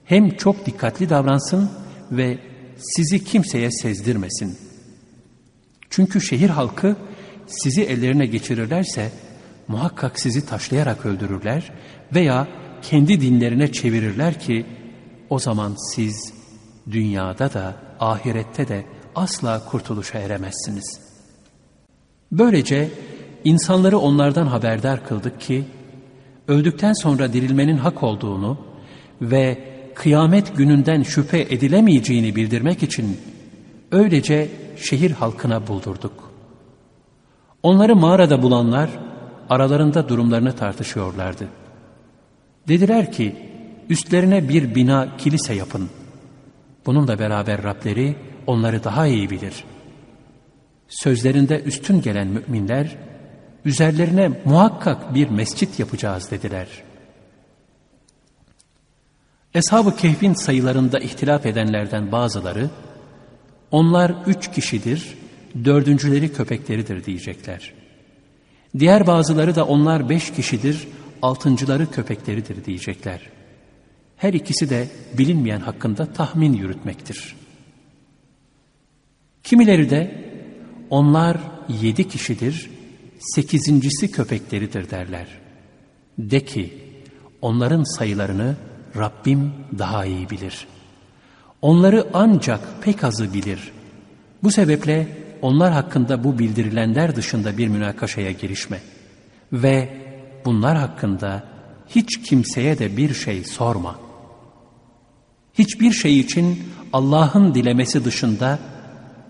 [0.04, 1.70] Hem çok dikkatli davransın
[2.10, 2.38] ve
[2.78, 4.58] sizi kimseye sezdirmesin.
[5.90, 6.96] Çünkü şehir halkı
[7.46, 9.12] sizi ellerine geçirirlerse
[9.68, 11.72] muhakkak sizi taşlayarak öldürürler
[12.14, 12.48] veya
[12.82, 14.66] kendi dinlerine çevirirler ki
[15.30, 16.34] o zaman siz
[16.90, 21.00] dünyada da ahirette de asla kurtuluşa eremezsiniz.
[22.32, 22.90] Böylece
[23.44, 25.64] insanları onlardan haberdar kıldık ki
[26.48, 28.58] öldükten sonra dirilmenin hak olduğunu
[29.20, 29.58] ve
[29.94, 33.20] kıyamet gününden şüphe edilemeyeceğini bildirmek için
[33.92, 36.32] öylece şehir halkına buldurduk.
[37.62, 38.90] Onları mağarada bulanlar
[39.50, 41.48] aralarında durumlarını tartışıyorlardı.
[42.68, 43.36] Dediler ki
[43.88, 45.90] üstlerine bir bina kilise yapın.
[46.86, 49.64] Bununla beraber Rableri onları daha iyi bilir.
[50.88, 52.96] Sözlerinde üstün gelen müminler
[53.64, 56.66] üzerlerine muhakkak bir mescit yapacağız dediler.
[59.54, 62.70] Eshab-ı Kehf'in sayılarında ihtilaf edenlerden bazıları
[63.70, 65.18] onlar üç kişidir,
[65.64, 67.83] dördüncüleri köpekleridir diyecekler.
[68.78, 70.88] Diğer bazıları da onlar beş kişidir,
[71.22, 73.20] altıncıları köpekleridir diyecekler.
[74.16, 77.36] Her ikisi de bilinmeyen hakkında tahmin yürütmektir.
[79.42, 80.24] Kimileri de
[80.90, 81.36] onlar
[81.82, 82.70] yedi kişidir,
[83.18, 85.26] sekizincisi köpekleridir derler.
[86.18, 86.78] De ki
[87.42, 88.56] onların sayılarını
[88.96, 90.66] Rabbim daha iyi bilir.
[91.62, 93.72] Onları ancak pek azı bilir.
[94.42, 98.80] Bu sebeple onlar hakkında bu bildirilenler dışında bir münakaşaya girişme.
[99.52, 99.96] Ve
[100.44, 101.44] bunlar hakkında
[101.88, 103.96] hiç kimseye de bir şey sorma.
[105.54, 108.58] Hiçbir şey için Allah'ın dilemesi dışında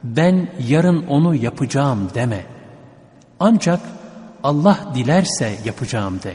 [0.05, 2.47] ben yarın onu yapacağım deme.
[3.41, 3.81] Ancak
[4.43, 6.35] Allah dilerse yapacağım de.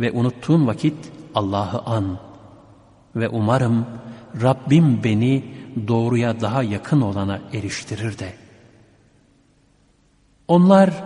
[0.00, 0.96] Ve unuttuğun vakit
[1.34, 2.18] Allah'ı an.
[3.16, 3.86] Ve umarım
[4.42, 5.44] Rabbim beni
[5.88, 8.47] doğruya daha yakın olana eriştirir de.
[10.48, 11.04] Onlar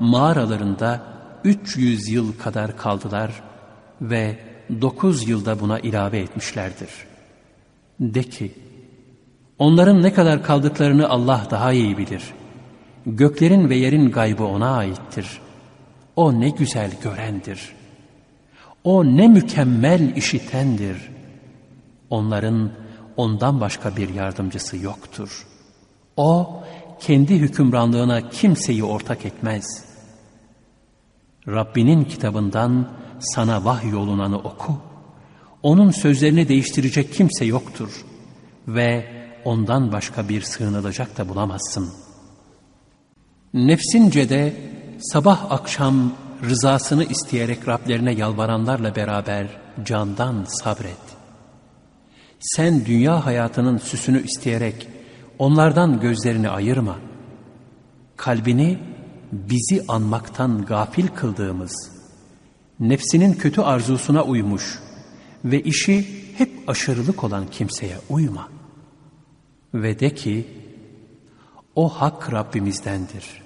[0.00, 1.02] mağaralarında
[1.44, 3.42] 300 yıl kadar kaldılar
[4.00, 4.38] ve
[4.80, 6.90] 9 yılda buna ilave etmişlerdir.
[8.00, 8.54] De ki,
[9.58, 12.22] onların ne kadar kaldıklarını Allah daha iyi bilir.
[13.06, 15.40] Göklerin ve yerin gaybı O'na aittir.
[16.16, 17.72] O ne güzel görendir.
[18.84, 21.10] O ne mükemmel işitendir.
[22.10, 22.70] Onların
[23.16, 25.46] ondan başka bir yardımcısı yoktur.
[26.16, 26.62] O
[27.06, 29.84] kendi hükümranlığına kimseyi ortak etmez.
[31.48, 32.88] Rabbinin kitabından
[33.18, 34.76] sana vahyolunanı oku.
[35.62, 38.04] Onun sözlerini değiştirecek kimse yoktur
[38.68, 39.06] ve
[39.44, 41.92] ondan başka bir sığınılacak da bulamazsın.
[43.54, 44.56] Nefsince de
[44.98, 49.46] sabah akşam rızasını isteyerek Rablerine yalvaranlarla beraber
[49.84, 51.04] candan sabret.
[52.40, 54.88] Sen dünya hayatının süsünü isteyerek
[55.38, 56.98] onlardan gözlerini ayırma.
[58.16, 58.78] Kalbini
[59.32, 61.90] bizi anmaktan gafil kıldığımız,
[62.80, 64.78] nefsinin kötü arzusuna uymuş
[65.44, 66.06] ve işi
[66.38, 68.48] hep aşırılık olan kimseye uyma.
[69.74, 70.46] Ve de ki,
[71.74, 73.42] o hak Rabbimizdendir.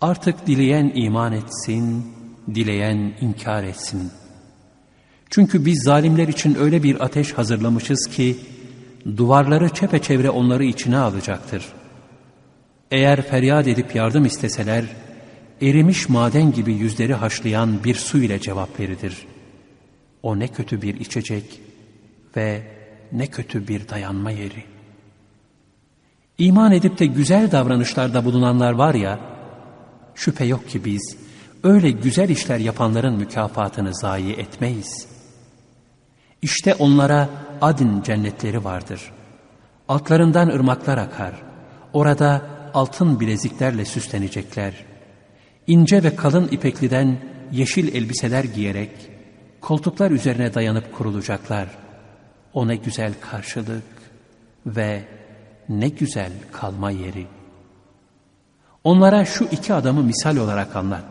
[0.00, 2.06] Artık dileyen iman etsin,
[2.54, 4.10] dileyen inkar etsin.
[5.30, 8.38] Çünkü biz zalimler için öyle bir ateş hazırlamışız ki,
[9.16, 11.64] duvarları çepeçevre onları içine alacaktır.
[12.90, 14.84] Eğer feryat edip yardım isteseler,
[15.62, 19.26] erimiş maden gibi yüzleri haşlayan bir su ile cevap verilir.
[20.22, 21.60] O ne kötü bir içecek
[22.36, 22.62] ve
[23.12, 24.64] ne kötü bir dayanma yeri.
[26.38, 29.20] İman edip de güzel davranışlarda bulunanlar var ya,
[30.14, 31.16] şüphe yok ki biz
[31.64, 35.06] öyle güzel işler yapanların mükafatını zayi etmeyiz.
[36.42, 37.28] İşte onlara
[37.62, 39.12] adin cennetleri vardır.
[39.88, 41.34] Altlarından ırmaklar akar.
[41.92, 42.42] Orada
[42.74, 44.92] altın bileziklerle süslenecekler.''
[45.66, 47.16] ince ve kalın ipekliden
[47.52, 48.90] yeşil elbiseler giyerek
[49.60, 51.68] koltuklar üzerine dayanıp kurulacaklar.
[52.54, 53.84] O ne güzel karşılık
[54.66, 55.04] ve
[55.68, 57.26] ne güzel kalma yeri.
[58.84, 61.04] Onlara şu iki adamı misal olarak anlat.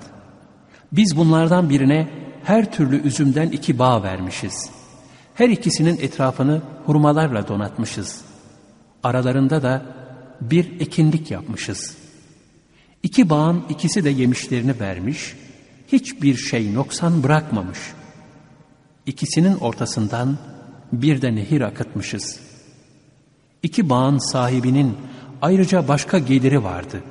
[0.91, 2.09] Biz bunlardan birine
[2.43, 4.69] her türlü üzümden iki bağ vermişiz.
[5.35, 8.21] Her ikisinin etrafını hurmalarla donatmışız.
[9.03, 9.85] Aralarında da
[10.41, 12.01] bir ekinlik yapmışız.''
[13.03, 15.35] İki bağın ikisi de yemişlerini vermiş,
[15.87, 17.79] hiçbir şey noksan bırakmamış.
[19.05, 20.37] İkisinin ortasından
[20.93, 22.39] bir de nehir akıtmışız.
[23.63, 24.97] İki bağın sahibinin
[25.41, 27.03] ayrıca başka geliri vardı.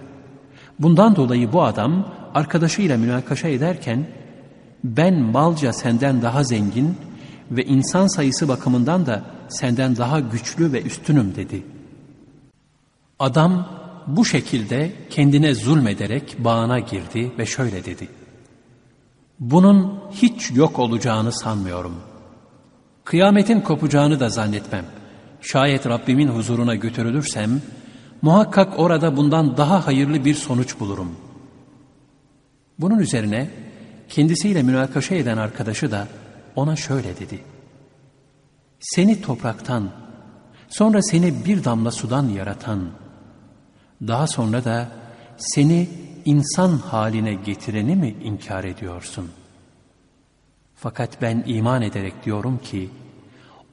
[0.78, 4.06] Bundan dolayı bu adam arkadaşıyla münakaşa ederken
[4.84, 6.96] ben malca senden daha zengin
[7.50, 11.62] ve insan sayısı bakımından da senden daha güçlü ve üstünüm dedi.
[13.18, 13.68] Adam
[14.06, 18.08] bu şekilde kendine zulmederek bağına girdi ve şöyle dedi.
[19.40, 21.94] Bunun hiç yok olacağını sanmıyorum.
[23.04, 24.84] Kıyametin kopacağını da zannetmem.
[25.40, 27.62] Şayet Rabbimin huzuruna götürülürsem,
[28.22, 31.16] muhakkak orada bundan daha hayırlı bir sonuç bulurum.
[32.78, 33.50] Bunun üzerine
[34.08, 36.08] kendisiyle münakaşa eden arkadaşı da
[36.60, 37.44] ona şöyle dedi.
[38.80, 39.90] Seni topraktan,
[40.68, 42.90] sonra seni bir damla sudan yaratan,
[44.06, 44.88] daha sonra da
[45.36, 45.88] seni
[46.24, 49.30] insan haline getireni mi inkar ediyorsun?
[50.74, 52.90] Fakat ben iman ederek diyorum ki,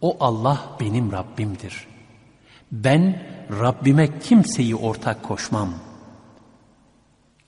[0.01, 1.87] o Allah benim Rabbimdir.
[2.71, 5.73] Ben Rabbime kimseyi ortak koşmam.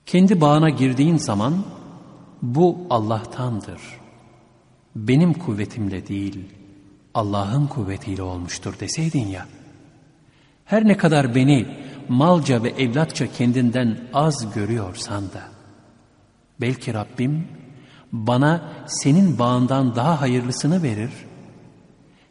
[0.05, 1.63] Kendi bağına girdiğin zaman,
[2.41, 3.98] bu Allah'tandır.
[4.95, 6.39] Benim kuvvetimle değil,
[7.13, 9.45] Allah'ın kuvvetiyle olmuştur deseydin ya.
[10.65, 11.67] Her ne kadar beni
[12.09, 15.41] malca ve evlatça kendinden az görüyorsan da,
[16.61, 17.47] belki Rabbim
[18.11, 21.11] bana senin bağından daha hayırlısını verir,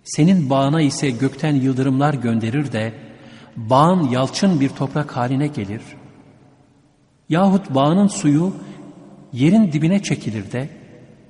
[0.05, 2.95] senin bağına ise gökten yıldırımlar gönderir de,
[3.57, 5.83] bağın yalçın bir toprak haline gelir,
[7.29, 8.55] yahut bağının suyu
[9.33, 10.78] yerin dibine çekilir de,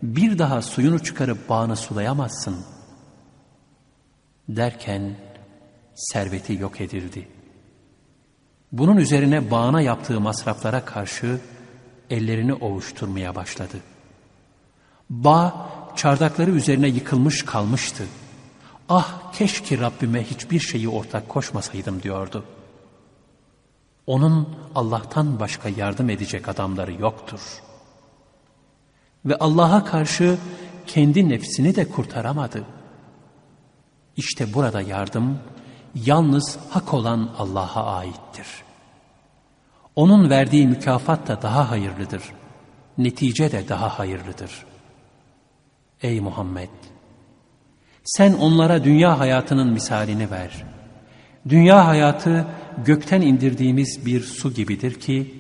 [0.03, 2.57] bir daha suyunu çıkarıp bağını sulayamazsın.
[4.49, 5.17] Derken
[5.95, 7.39] serveti yok edildi.''
[8.73, 11.41] Bunun üzerine bağına yaptığı masraflara karşı
[12.11, 13.77] ellerini ovuşturmaya başladı.
[15.11, 18.05] Bağ çardakları üzerine yıkılmış kalmıştı.
[18.89, 22.45] Ah keşke Rabbime hiçbir şeyi ortak koşmasaydım diyordu.
[24.07, 27.41] Onun Allah'tan başka yardım edecek adamları yoktur.
[29.25, 30.39] Ve Allah'a karşı
[30.87, 32.65] kendi nefsini de kurtaramadı.
[34.17, 35.39] İşte burada yardım
[35.95, 38.47] yalnız hak olan Allah'a aittir.
[39.97, 42.23] Onun verdiği mükafat da daha hayırlıdır.
[42.99, 44.67] Netice de daha hayırlıdır.
[46.03, 46.69] Ey Muhammed!
[48.05, 50.65] Sen onlara dünya hayatının misalini ver.
[51.49, 52.47] Dünya hayatı
[52.85, 55.35] gökten indirdiğimiz bir su gibidir ki,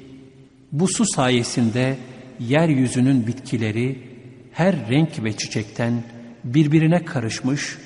[0.73, 1.99] bu su sayesinde
[2.41, 4.09] yeryüzünün bitkileri
[4.53, 6.03] her renk ve çiçekten
[6.45, 7.79] birbirine karışmış,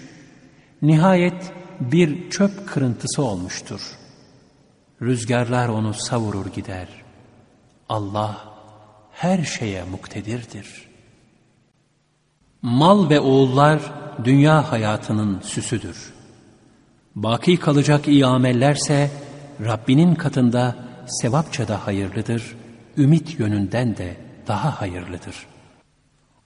[0.83, 3.81] nihayet bir çöp kırıntısı olmuştur.
[5.03, 6.89] Rüzgarlar onu savurur gider.
[7.89, 8.55] Allah
[9.13, 10.89] her şeye muktedirdir.
[12.63, 13.81] Mal ve oğullar
[14.25, 16.13] dünya hayatının süsüdür.
[17.15, 19.11] Baki kalacak iyi amellerse
[19.65, 20.77] Rabbinin katında
[21.07, 22.57] sevapça da hayırlıdır,
[22.97, 24.17] ümit yönünden de
[24.47, 25.47] daha hayırlıdır.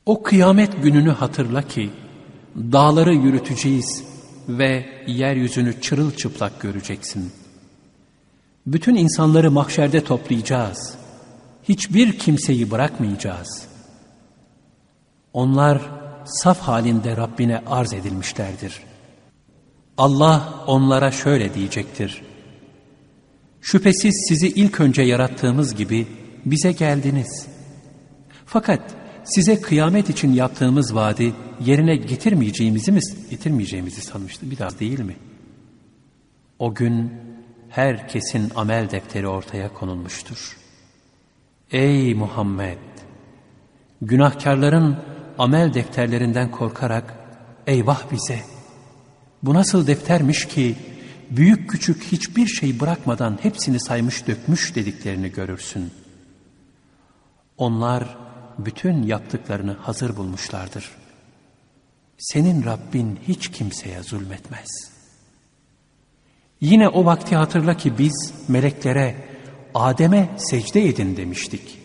[0.06, 1.90] O kıyamet gününü hatırla ki
[2.56, 4.04] dağları yürüteceğiz
[4.48, 7.32] ve yeryüzünü çırılçıplak göreceksin.
[8.66, 10.94] Bütün insanları mahşerde toplayacağız.
[11.68, 13.62] Hiçbir kimseyi bırakmayacağız.
[15.32, 15.82] Onlar
[16.24, 18.80] saf halinde Rabbine arz edilmişlerdir.
[19.98, 22.22] Allah onlara şöyle diyecektir.
[23.60, 26.06] Şüphesiz sizi ilk önce yarattığımız gibi
[26.44, 27.55] bize geldiniz.
[28.46, 28.94] Fakat
[29.24, 34.50] size kıyamet için yaptığımız vaadi yerine getirmeyeceğimizi mi, getirmeyeceğimizi sanmıştı.
[34.50, 35.16] Bir daha değil mi?
[36.58, 37.12] O gün
[37.68, 40.56] herkesin amel defteri ortaya konulmuştur.
[41.72, 42.78] Ey Muhammed!
[44.02, 44.96] Günahkarların
[45.38, 47.14] amel defterlerinden korkarak
[47.66, 48.40] eyvah bize!
[49.42, 50.76] Bu nasıl deftermiş ki
[51.30, 55.90] büyük küçük hiçbir şey bırakmadan hepsini saymış dökmüş dediklerini görürsün.
[57.58, 58.25] Onlar
[58.58, 60.90] bütün yaptıklarını hazır bulmuşlardır.
[62.18, 64.68] Senin Rabbin hiç kimseye zulmetmez.
[66.60, 69.16] Yine o vakti hatırla ki biz meleklere
[69.74, 71.78] Adem'e secde edin demiştik.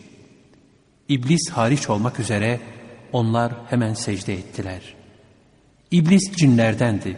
[1.10, 2.60] İblis hariç olmak üzere
[3.14, 4.96] onlar hemen secde ettiler.
[5.92, 7.18] İblis cinlerdendi.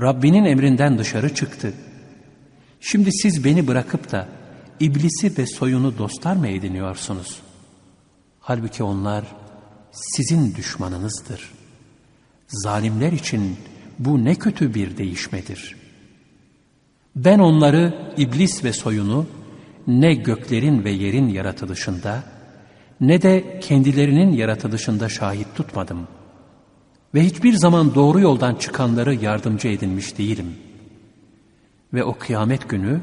[0.00, 1.74] Rabbinin emrinden dışarı çıktı.
[2.80, 4.28] Şimdi siz beni bırakıp da
[4.80, 7.40] iblisi ve soyunu dostlar mı ediniyorsunuz?
[8.46, 9.24] Halbuki onlar
[9.92, 11.52] sizin düşmanınızdır.
[12.48, 13.56] Zalimler için
[13.98, 15.76] bu ne kötü bir değişmedir.
[17.16, 19.26] Ben onları, iblis ve soyunu
[19.86, 22.22] ne göklerin ve yerin yaratılışında
[23.00, 26.08] ne de kendilerinin yaratılışında şahit tutmadım.
[27.14, 30.54] Ve hiçbir zaman doğru yoldan çıkanları yardımcı edinmiş değilim.
[31.94, 33.00] Ve o kıyamet günü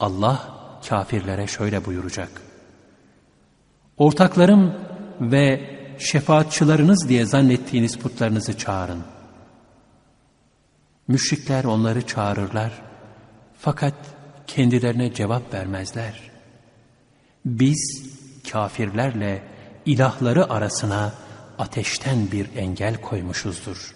[0.00, 0.48] Allah
[0.88, 2.45] kafirlere şöyle buyuracak.
[3.98, 4.74] Ortaklarım
[5.20, 9.02] ve şefaatçılarınız diye zannettiğiniz putlarınızı çağırın.
[11.08, 12.72] Müşrikler onları çağırırlar
[13.58, 13.94] fakat
[14.46, 16.30] kendilerine cevap vermezler.
[17.44, 18.10] Biz
[18.52, 19.42] kafirlerle
[19.86, 21.12] ilahları arasına
[21.58, 23.94] ateşten bir engel koymuşuzdur.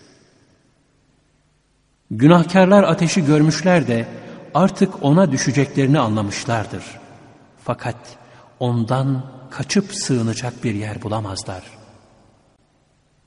[2.11, 4.09] Günahkarlar ateşi görmüşler de
[4.55, 6.85] artık ona düşeceklerini anlamışlardır.
[7.65, 7.97] Fakat
[8.61, 11.63] ondan kaçıp sığınacak bir yer bulamazlar.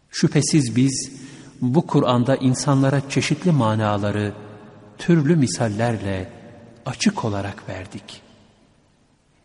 [0.09, 1.11] Şüphesiz biz
[1.61, 4.33] bu Kur'an'da insanlara çeşitli manaları
[4.97, 6.29] türlü misallerle
[6.85, 8.21] açık olarak verdik.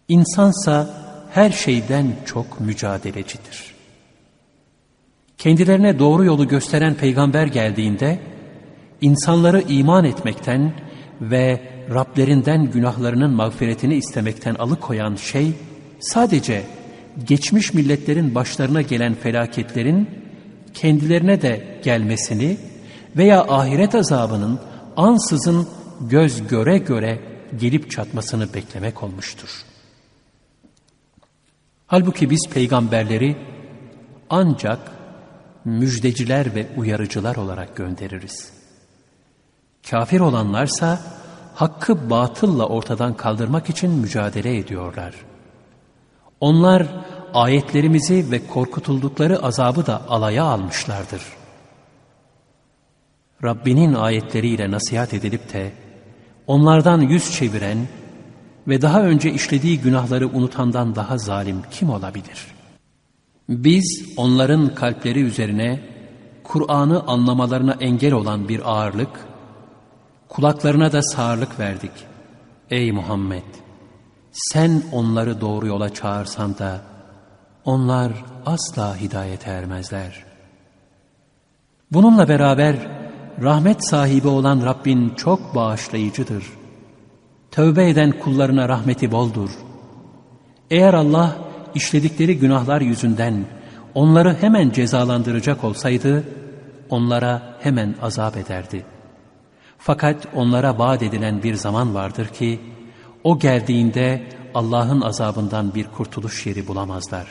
[0.09, 0.91] İnsansa
[1.31, 3.75] her şeyden çok mücadelecidir.
[5.39, 8.19] Kendilerine doğru yolu gösteren peygamber geldiğinde
[9.01, 10.73] insanları iman etmekten
[11.21, 11.61] ve
[11.95, 15.53] Rablerinden günahlarının mağfiretini istemekten alıkoyan şey
[16.01, 16.63] sadece
[17.25, 20.11] geçmiş milletlerin başlarına gelen felaketlerin
[20.75, 22.57] kendilerine de gelmesini
[23.17, 24.61] veya ahiret azabının
[24.97, 25.69] ansızın
[26.01, 27.21] göz göre göre
[27.57, 29.49] gelip çatmasını beklemek olmuştur.
[31.87, 33.37] Halbuki biz peygamberleri
[34.31, 34.79] ancak
[35.65, 38.53] müjdeciler ve uyarıcılar olarak göndeririz.
[39.91, 41.01] Kafir olanlarsa
[41.55, 45.15] hakkı batılla ortadan kaldırmak için mücadele ediyorlar.
[46.41, 46.87] Onlar
[47.35, 51.23] ayetlerimizi ve korkutuldukları azabı da alaya almışlardır.
[53.45, 55.73] Rabbinin ayetleriyle nasihat edilip de
[56.47, 57.79] onlardan yüz çeviren
[58.69, 62.47] ve daha önce işlediği günahları unutandan daha zalim kim olabilir?
[63.49, 65.81] Biz onların kalpleri üzerine
[66.45, 69.27] Kur'an'ı anlamalarına engel olan bir ağırlık,
[70.29, 71.93] kulaklarına da sağırlık verdik.
[72.71, 73.68] Ey Muhammed!
[74.39, 76.81] Sen onları doğru yola çağırsan da
[77.65, 78.13] onlar
[78.47, 80.25] asla hidayete ermezler.
[81.93, 82.77] Bununla beraber
[83.43, 86.45] rahmet sahibi olan Rabbin çok bağışlayıcıdır.
[87.51, 89.51] Tövbe eden kullarına rahmeti boldur.
[90.71, 91.37] Eğer Allah
[91.75, 93.45] işledikleri günahlar yüzünden
[93.95, 96.25] onları hemen cezalandıracak olsaydı,
[96.91, 98.85] onlara hemen azap ederdi.
[99.79, 102.61] Fakat onlara vaat edilen bir zaman vardır ki,
[103.29, 104.23] o geldiğinde
[104.55, 107.27] Allah'ın azabından bir kurtuluş yeri bulamazlar.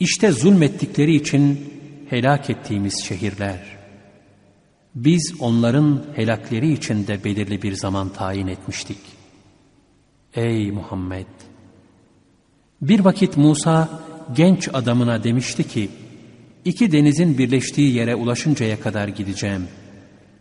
[0.00, 1.72] İşte zulmettikleri için
[2.10, 3.60] helak ettiğimiz şehirler.
[4.94, 8.98] Biz onların helakleri için de belirli bir zaman tayin etmiştik.
[10.34, 11.26] Ey Muhammed!
[12.82, 13.88] Bir vakit Musa
[14.36, 15.90] genç adamına demişti ki,
[16.64, 19.68] iki denizin birleştiği yere ulaşıncaya kadar gideceğim.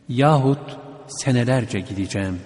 [0.10, 0.78] Yahut
[1.08, 2.40] senelerce gideceğim.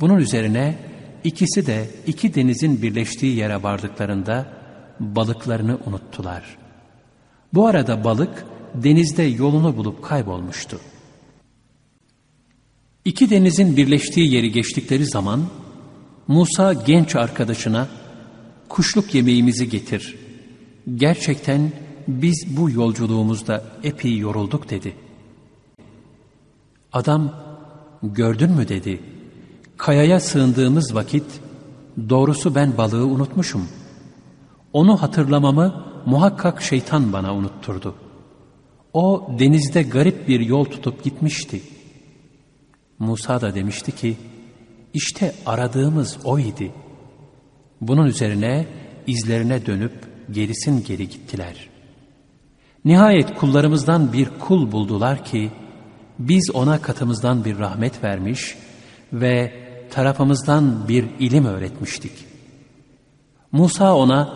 [0.00, 0.78] Bunun üzerine
[1.24, 4.46] ikisi de iki denizin birleştiği yere vardıklarında
[5.00, 6.56] balıklarını unuttular.
[7.54, 8.44] Bu arada balık
[8.74, 10.80] denizde yolunu bulup kaybolmuştu.
[13.04, 15.46] İki denizin birleştiği yeri geçtikleri zaman
[16.28, 17.88] Musa genç arkadaşına
[18.68, 20.16] kuşluk yemeğimizi getir.
[20.94, 21.72] Gerçekten
[22.08, 24.94] biz bu yolculuğumuzda epey yorulduk dedi.
[26.92, 27.34] Adam
[28.02, 29.00] gördün mü dedi.
[29.80, 31.24] Kayaya sığındığımız vakit
[32.08, 33.68] doğrusu ben balığı unutmuşum.
[34.72, 37.94] Onu hatırlamamı muhakkak şeytan bana unutturdu.
[38.92, 41.62] O denizde garip bir yol tutup gitmişti.
[42.98, 44.16] Musa da demişti ki,
[44.94, 46.72] işte aradığımız o idi.
[47.80, 48.66] Bunun üzerine
[49.06, 49.92] izlerine dönüp
[50.30, 51.68] gerisin geri gittiler.
[52.84, 55.50] Nihayet kullarımızdan bir kul buldular ki,
[56.18, 58.56] biz ona katımızdan bir rahmet vermiş
[59.12, 62.12] ve tarafımızdan bir ilim öğretmiştik.
[63.52, 64.28] Musa ona,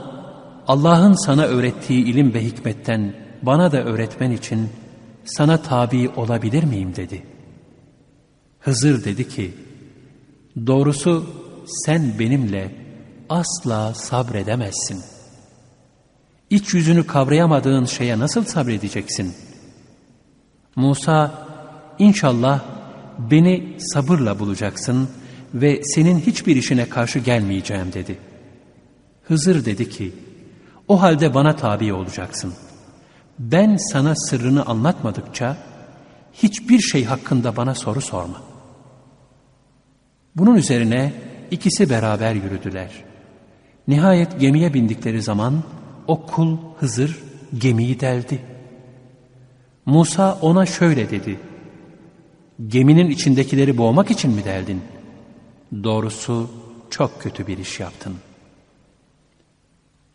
[0.68, 4.68] Allah'ın sana öğrettiği ilim ve hikmetten bana da öğretmen için
[5.24, 7.22] sana tabi olabilir miyim dedi.
[8.60, 9.54] Hızır dedi ki,
[10.66, 11.26] doğrusu
[11.66, 12.74] sen benimle
[13.28, 15.02] asla sabredemezsin.
[16.50, 19.34] İç yüzünü kavrayamadığın şeye nasıl sabredeceksin?
[20.76, 21.46] Musa,
[21.98, 22.60] inşallah
[23.18, 25.08] beni sabırla bulacaksın
[25.54, 28.18] ve senin hiçbir işine karşı gelmeyeceğim dedi.
[29.22, 30.12] Hızır dedi ki,
[30.88, 32.52] o halde bana tabi olacaksın.
[33.38, 35.56] Ben sana sırrını anlatmadıkça
[36.32, 38.42] hiçbir şey hakkında bana soru sorma.
[40.36, 41.12] Bunun üzerine
[41.50, 42.90] ikisi beraber yürüdüler.
[43.88, 45.62] Nihayet gemiye bindikleri zaman
[46.06, 47.18] o kul Hızır
[47.58, 48.38] gemiyi deldi.
[49.86, 51.40] Musa ona şöyle dedi.
[52.66, 54.82] Geminin içindekileri boğmak için mi deldin?
[55.72, 56.50] Doğrusu
[56.90, 58.34] çok kötü bir iş yaptın.''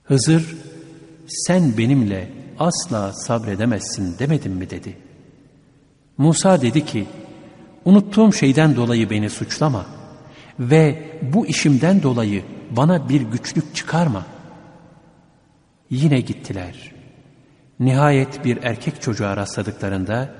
[0.09, 0.55] Hızır
[1.27, 2.29] sen benimle
[2.59, 4.97] asla sabredemezsin demedim mi dedi.
[6.17, 7.07] Musa dedi ki
[7.85, 9.85] unuttuğum şeyden dolayı beni suçlama
[10.59, 14.25] ve bu işimden dolayı bana bir güçlük çıkarma.
[15.89, 16.91] Yine gittiler.
[17.79, 20.35] Nihayet bir erkek çocuğa rastladıklarında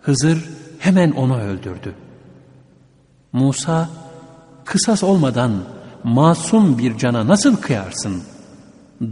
[0.00, 1.94] Hızır hemen onu öldürdü.
[3.32, 3.90] Musa
[4.64, 5.52] kısas olmadan
[6.04, 8.32] masum bir cana nasıl kıyarsın?''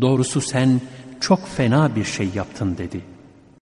[0.01, 0.81] Doğrusu sen
[1.21, 3.01] çok fena bir şey yaptın dedi.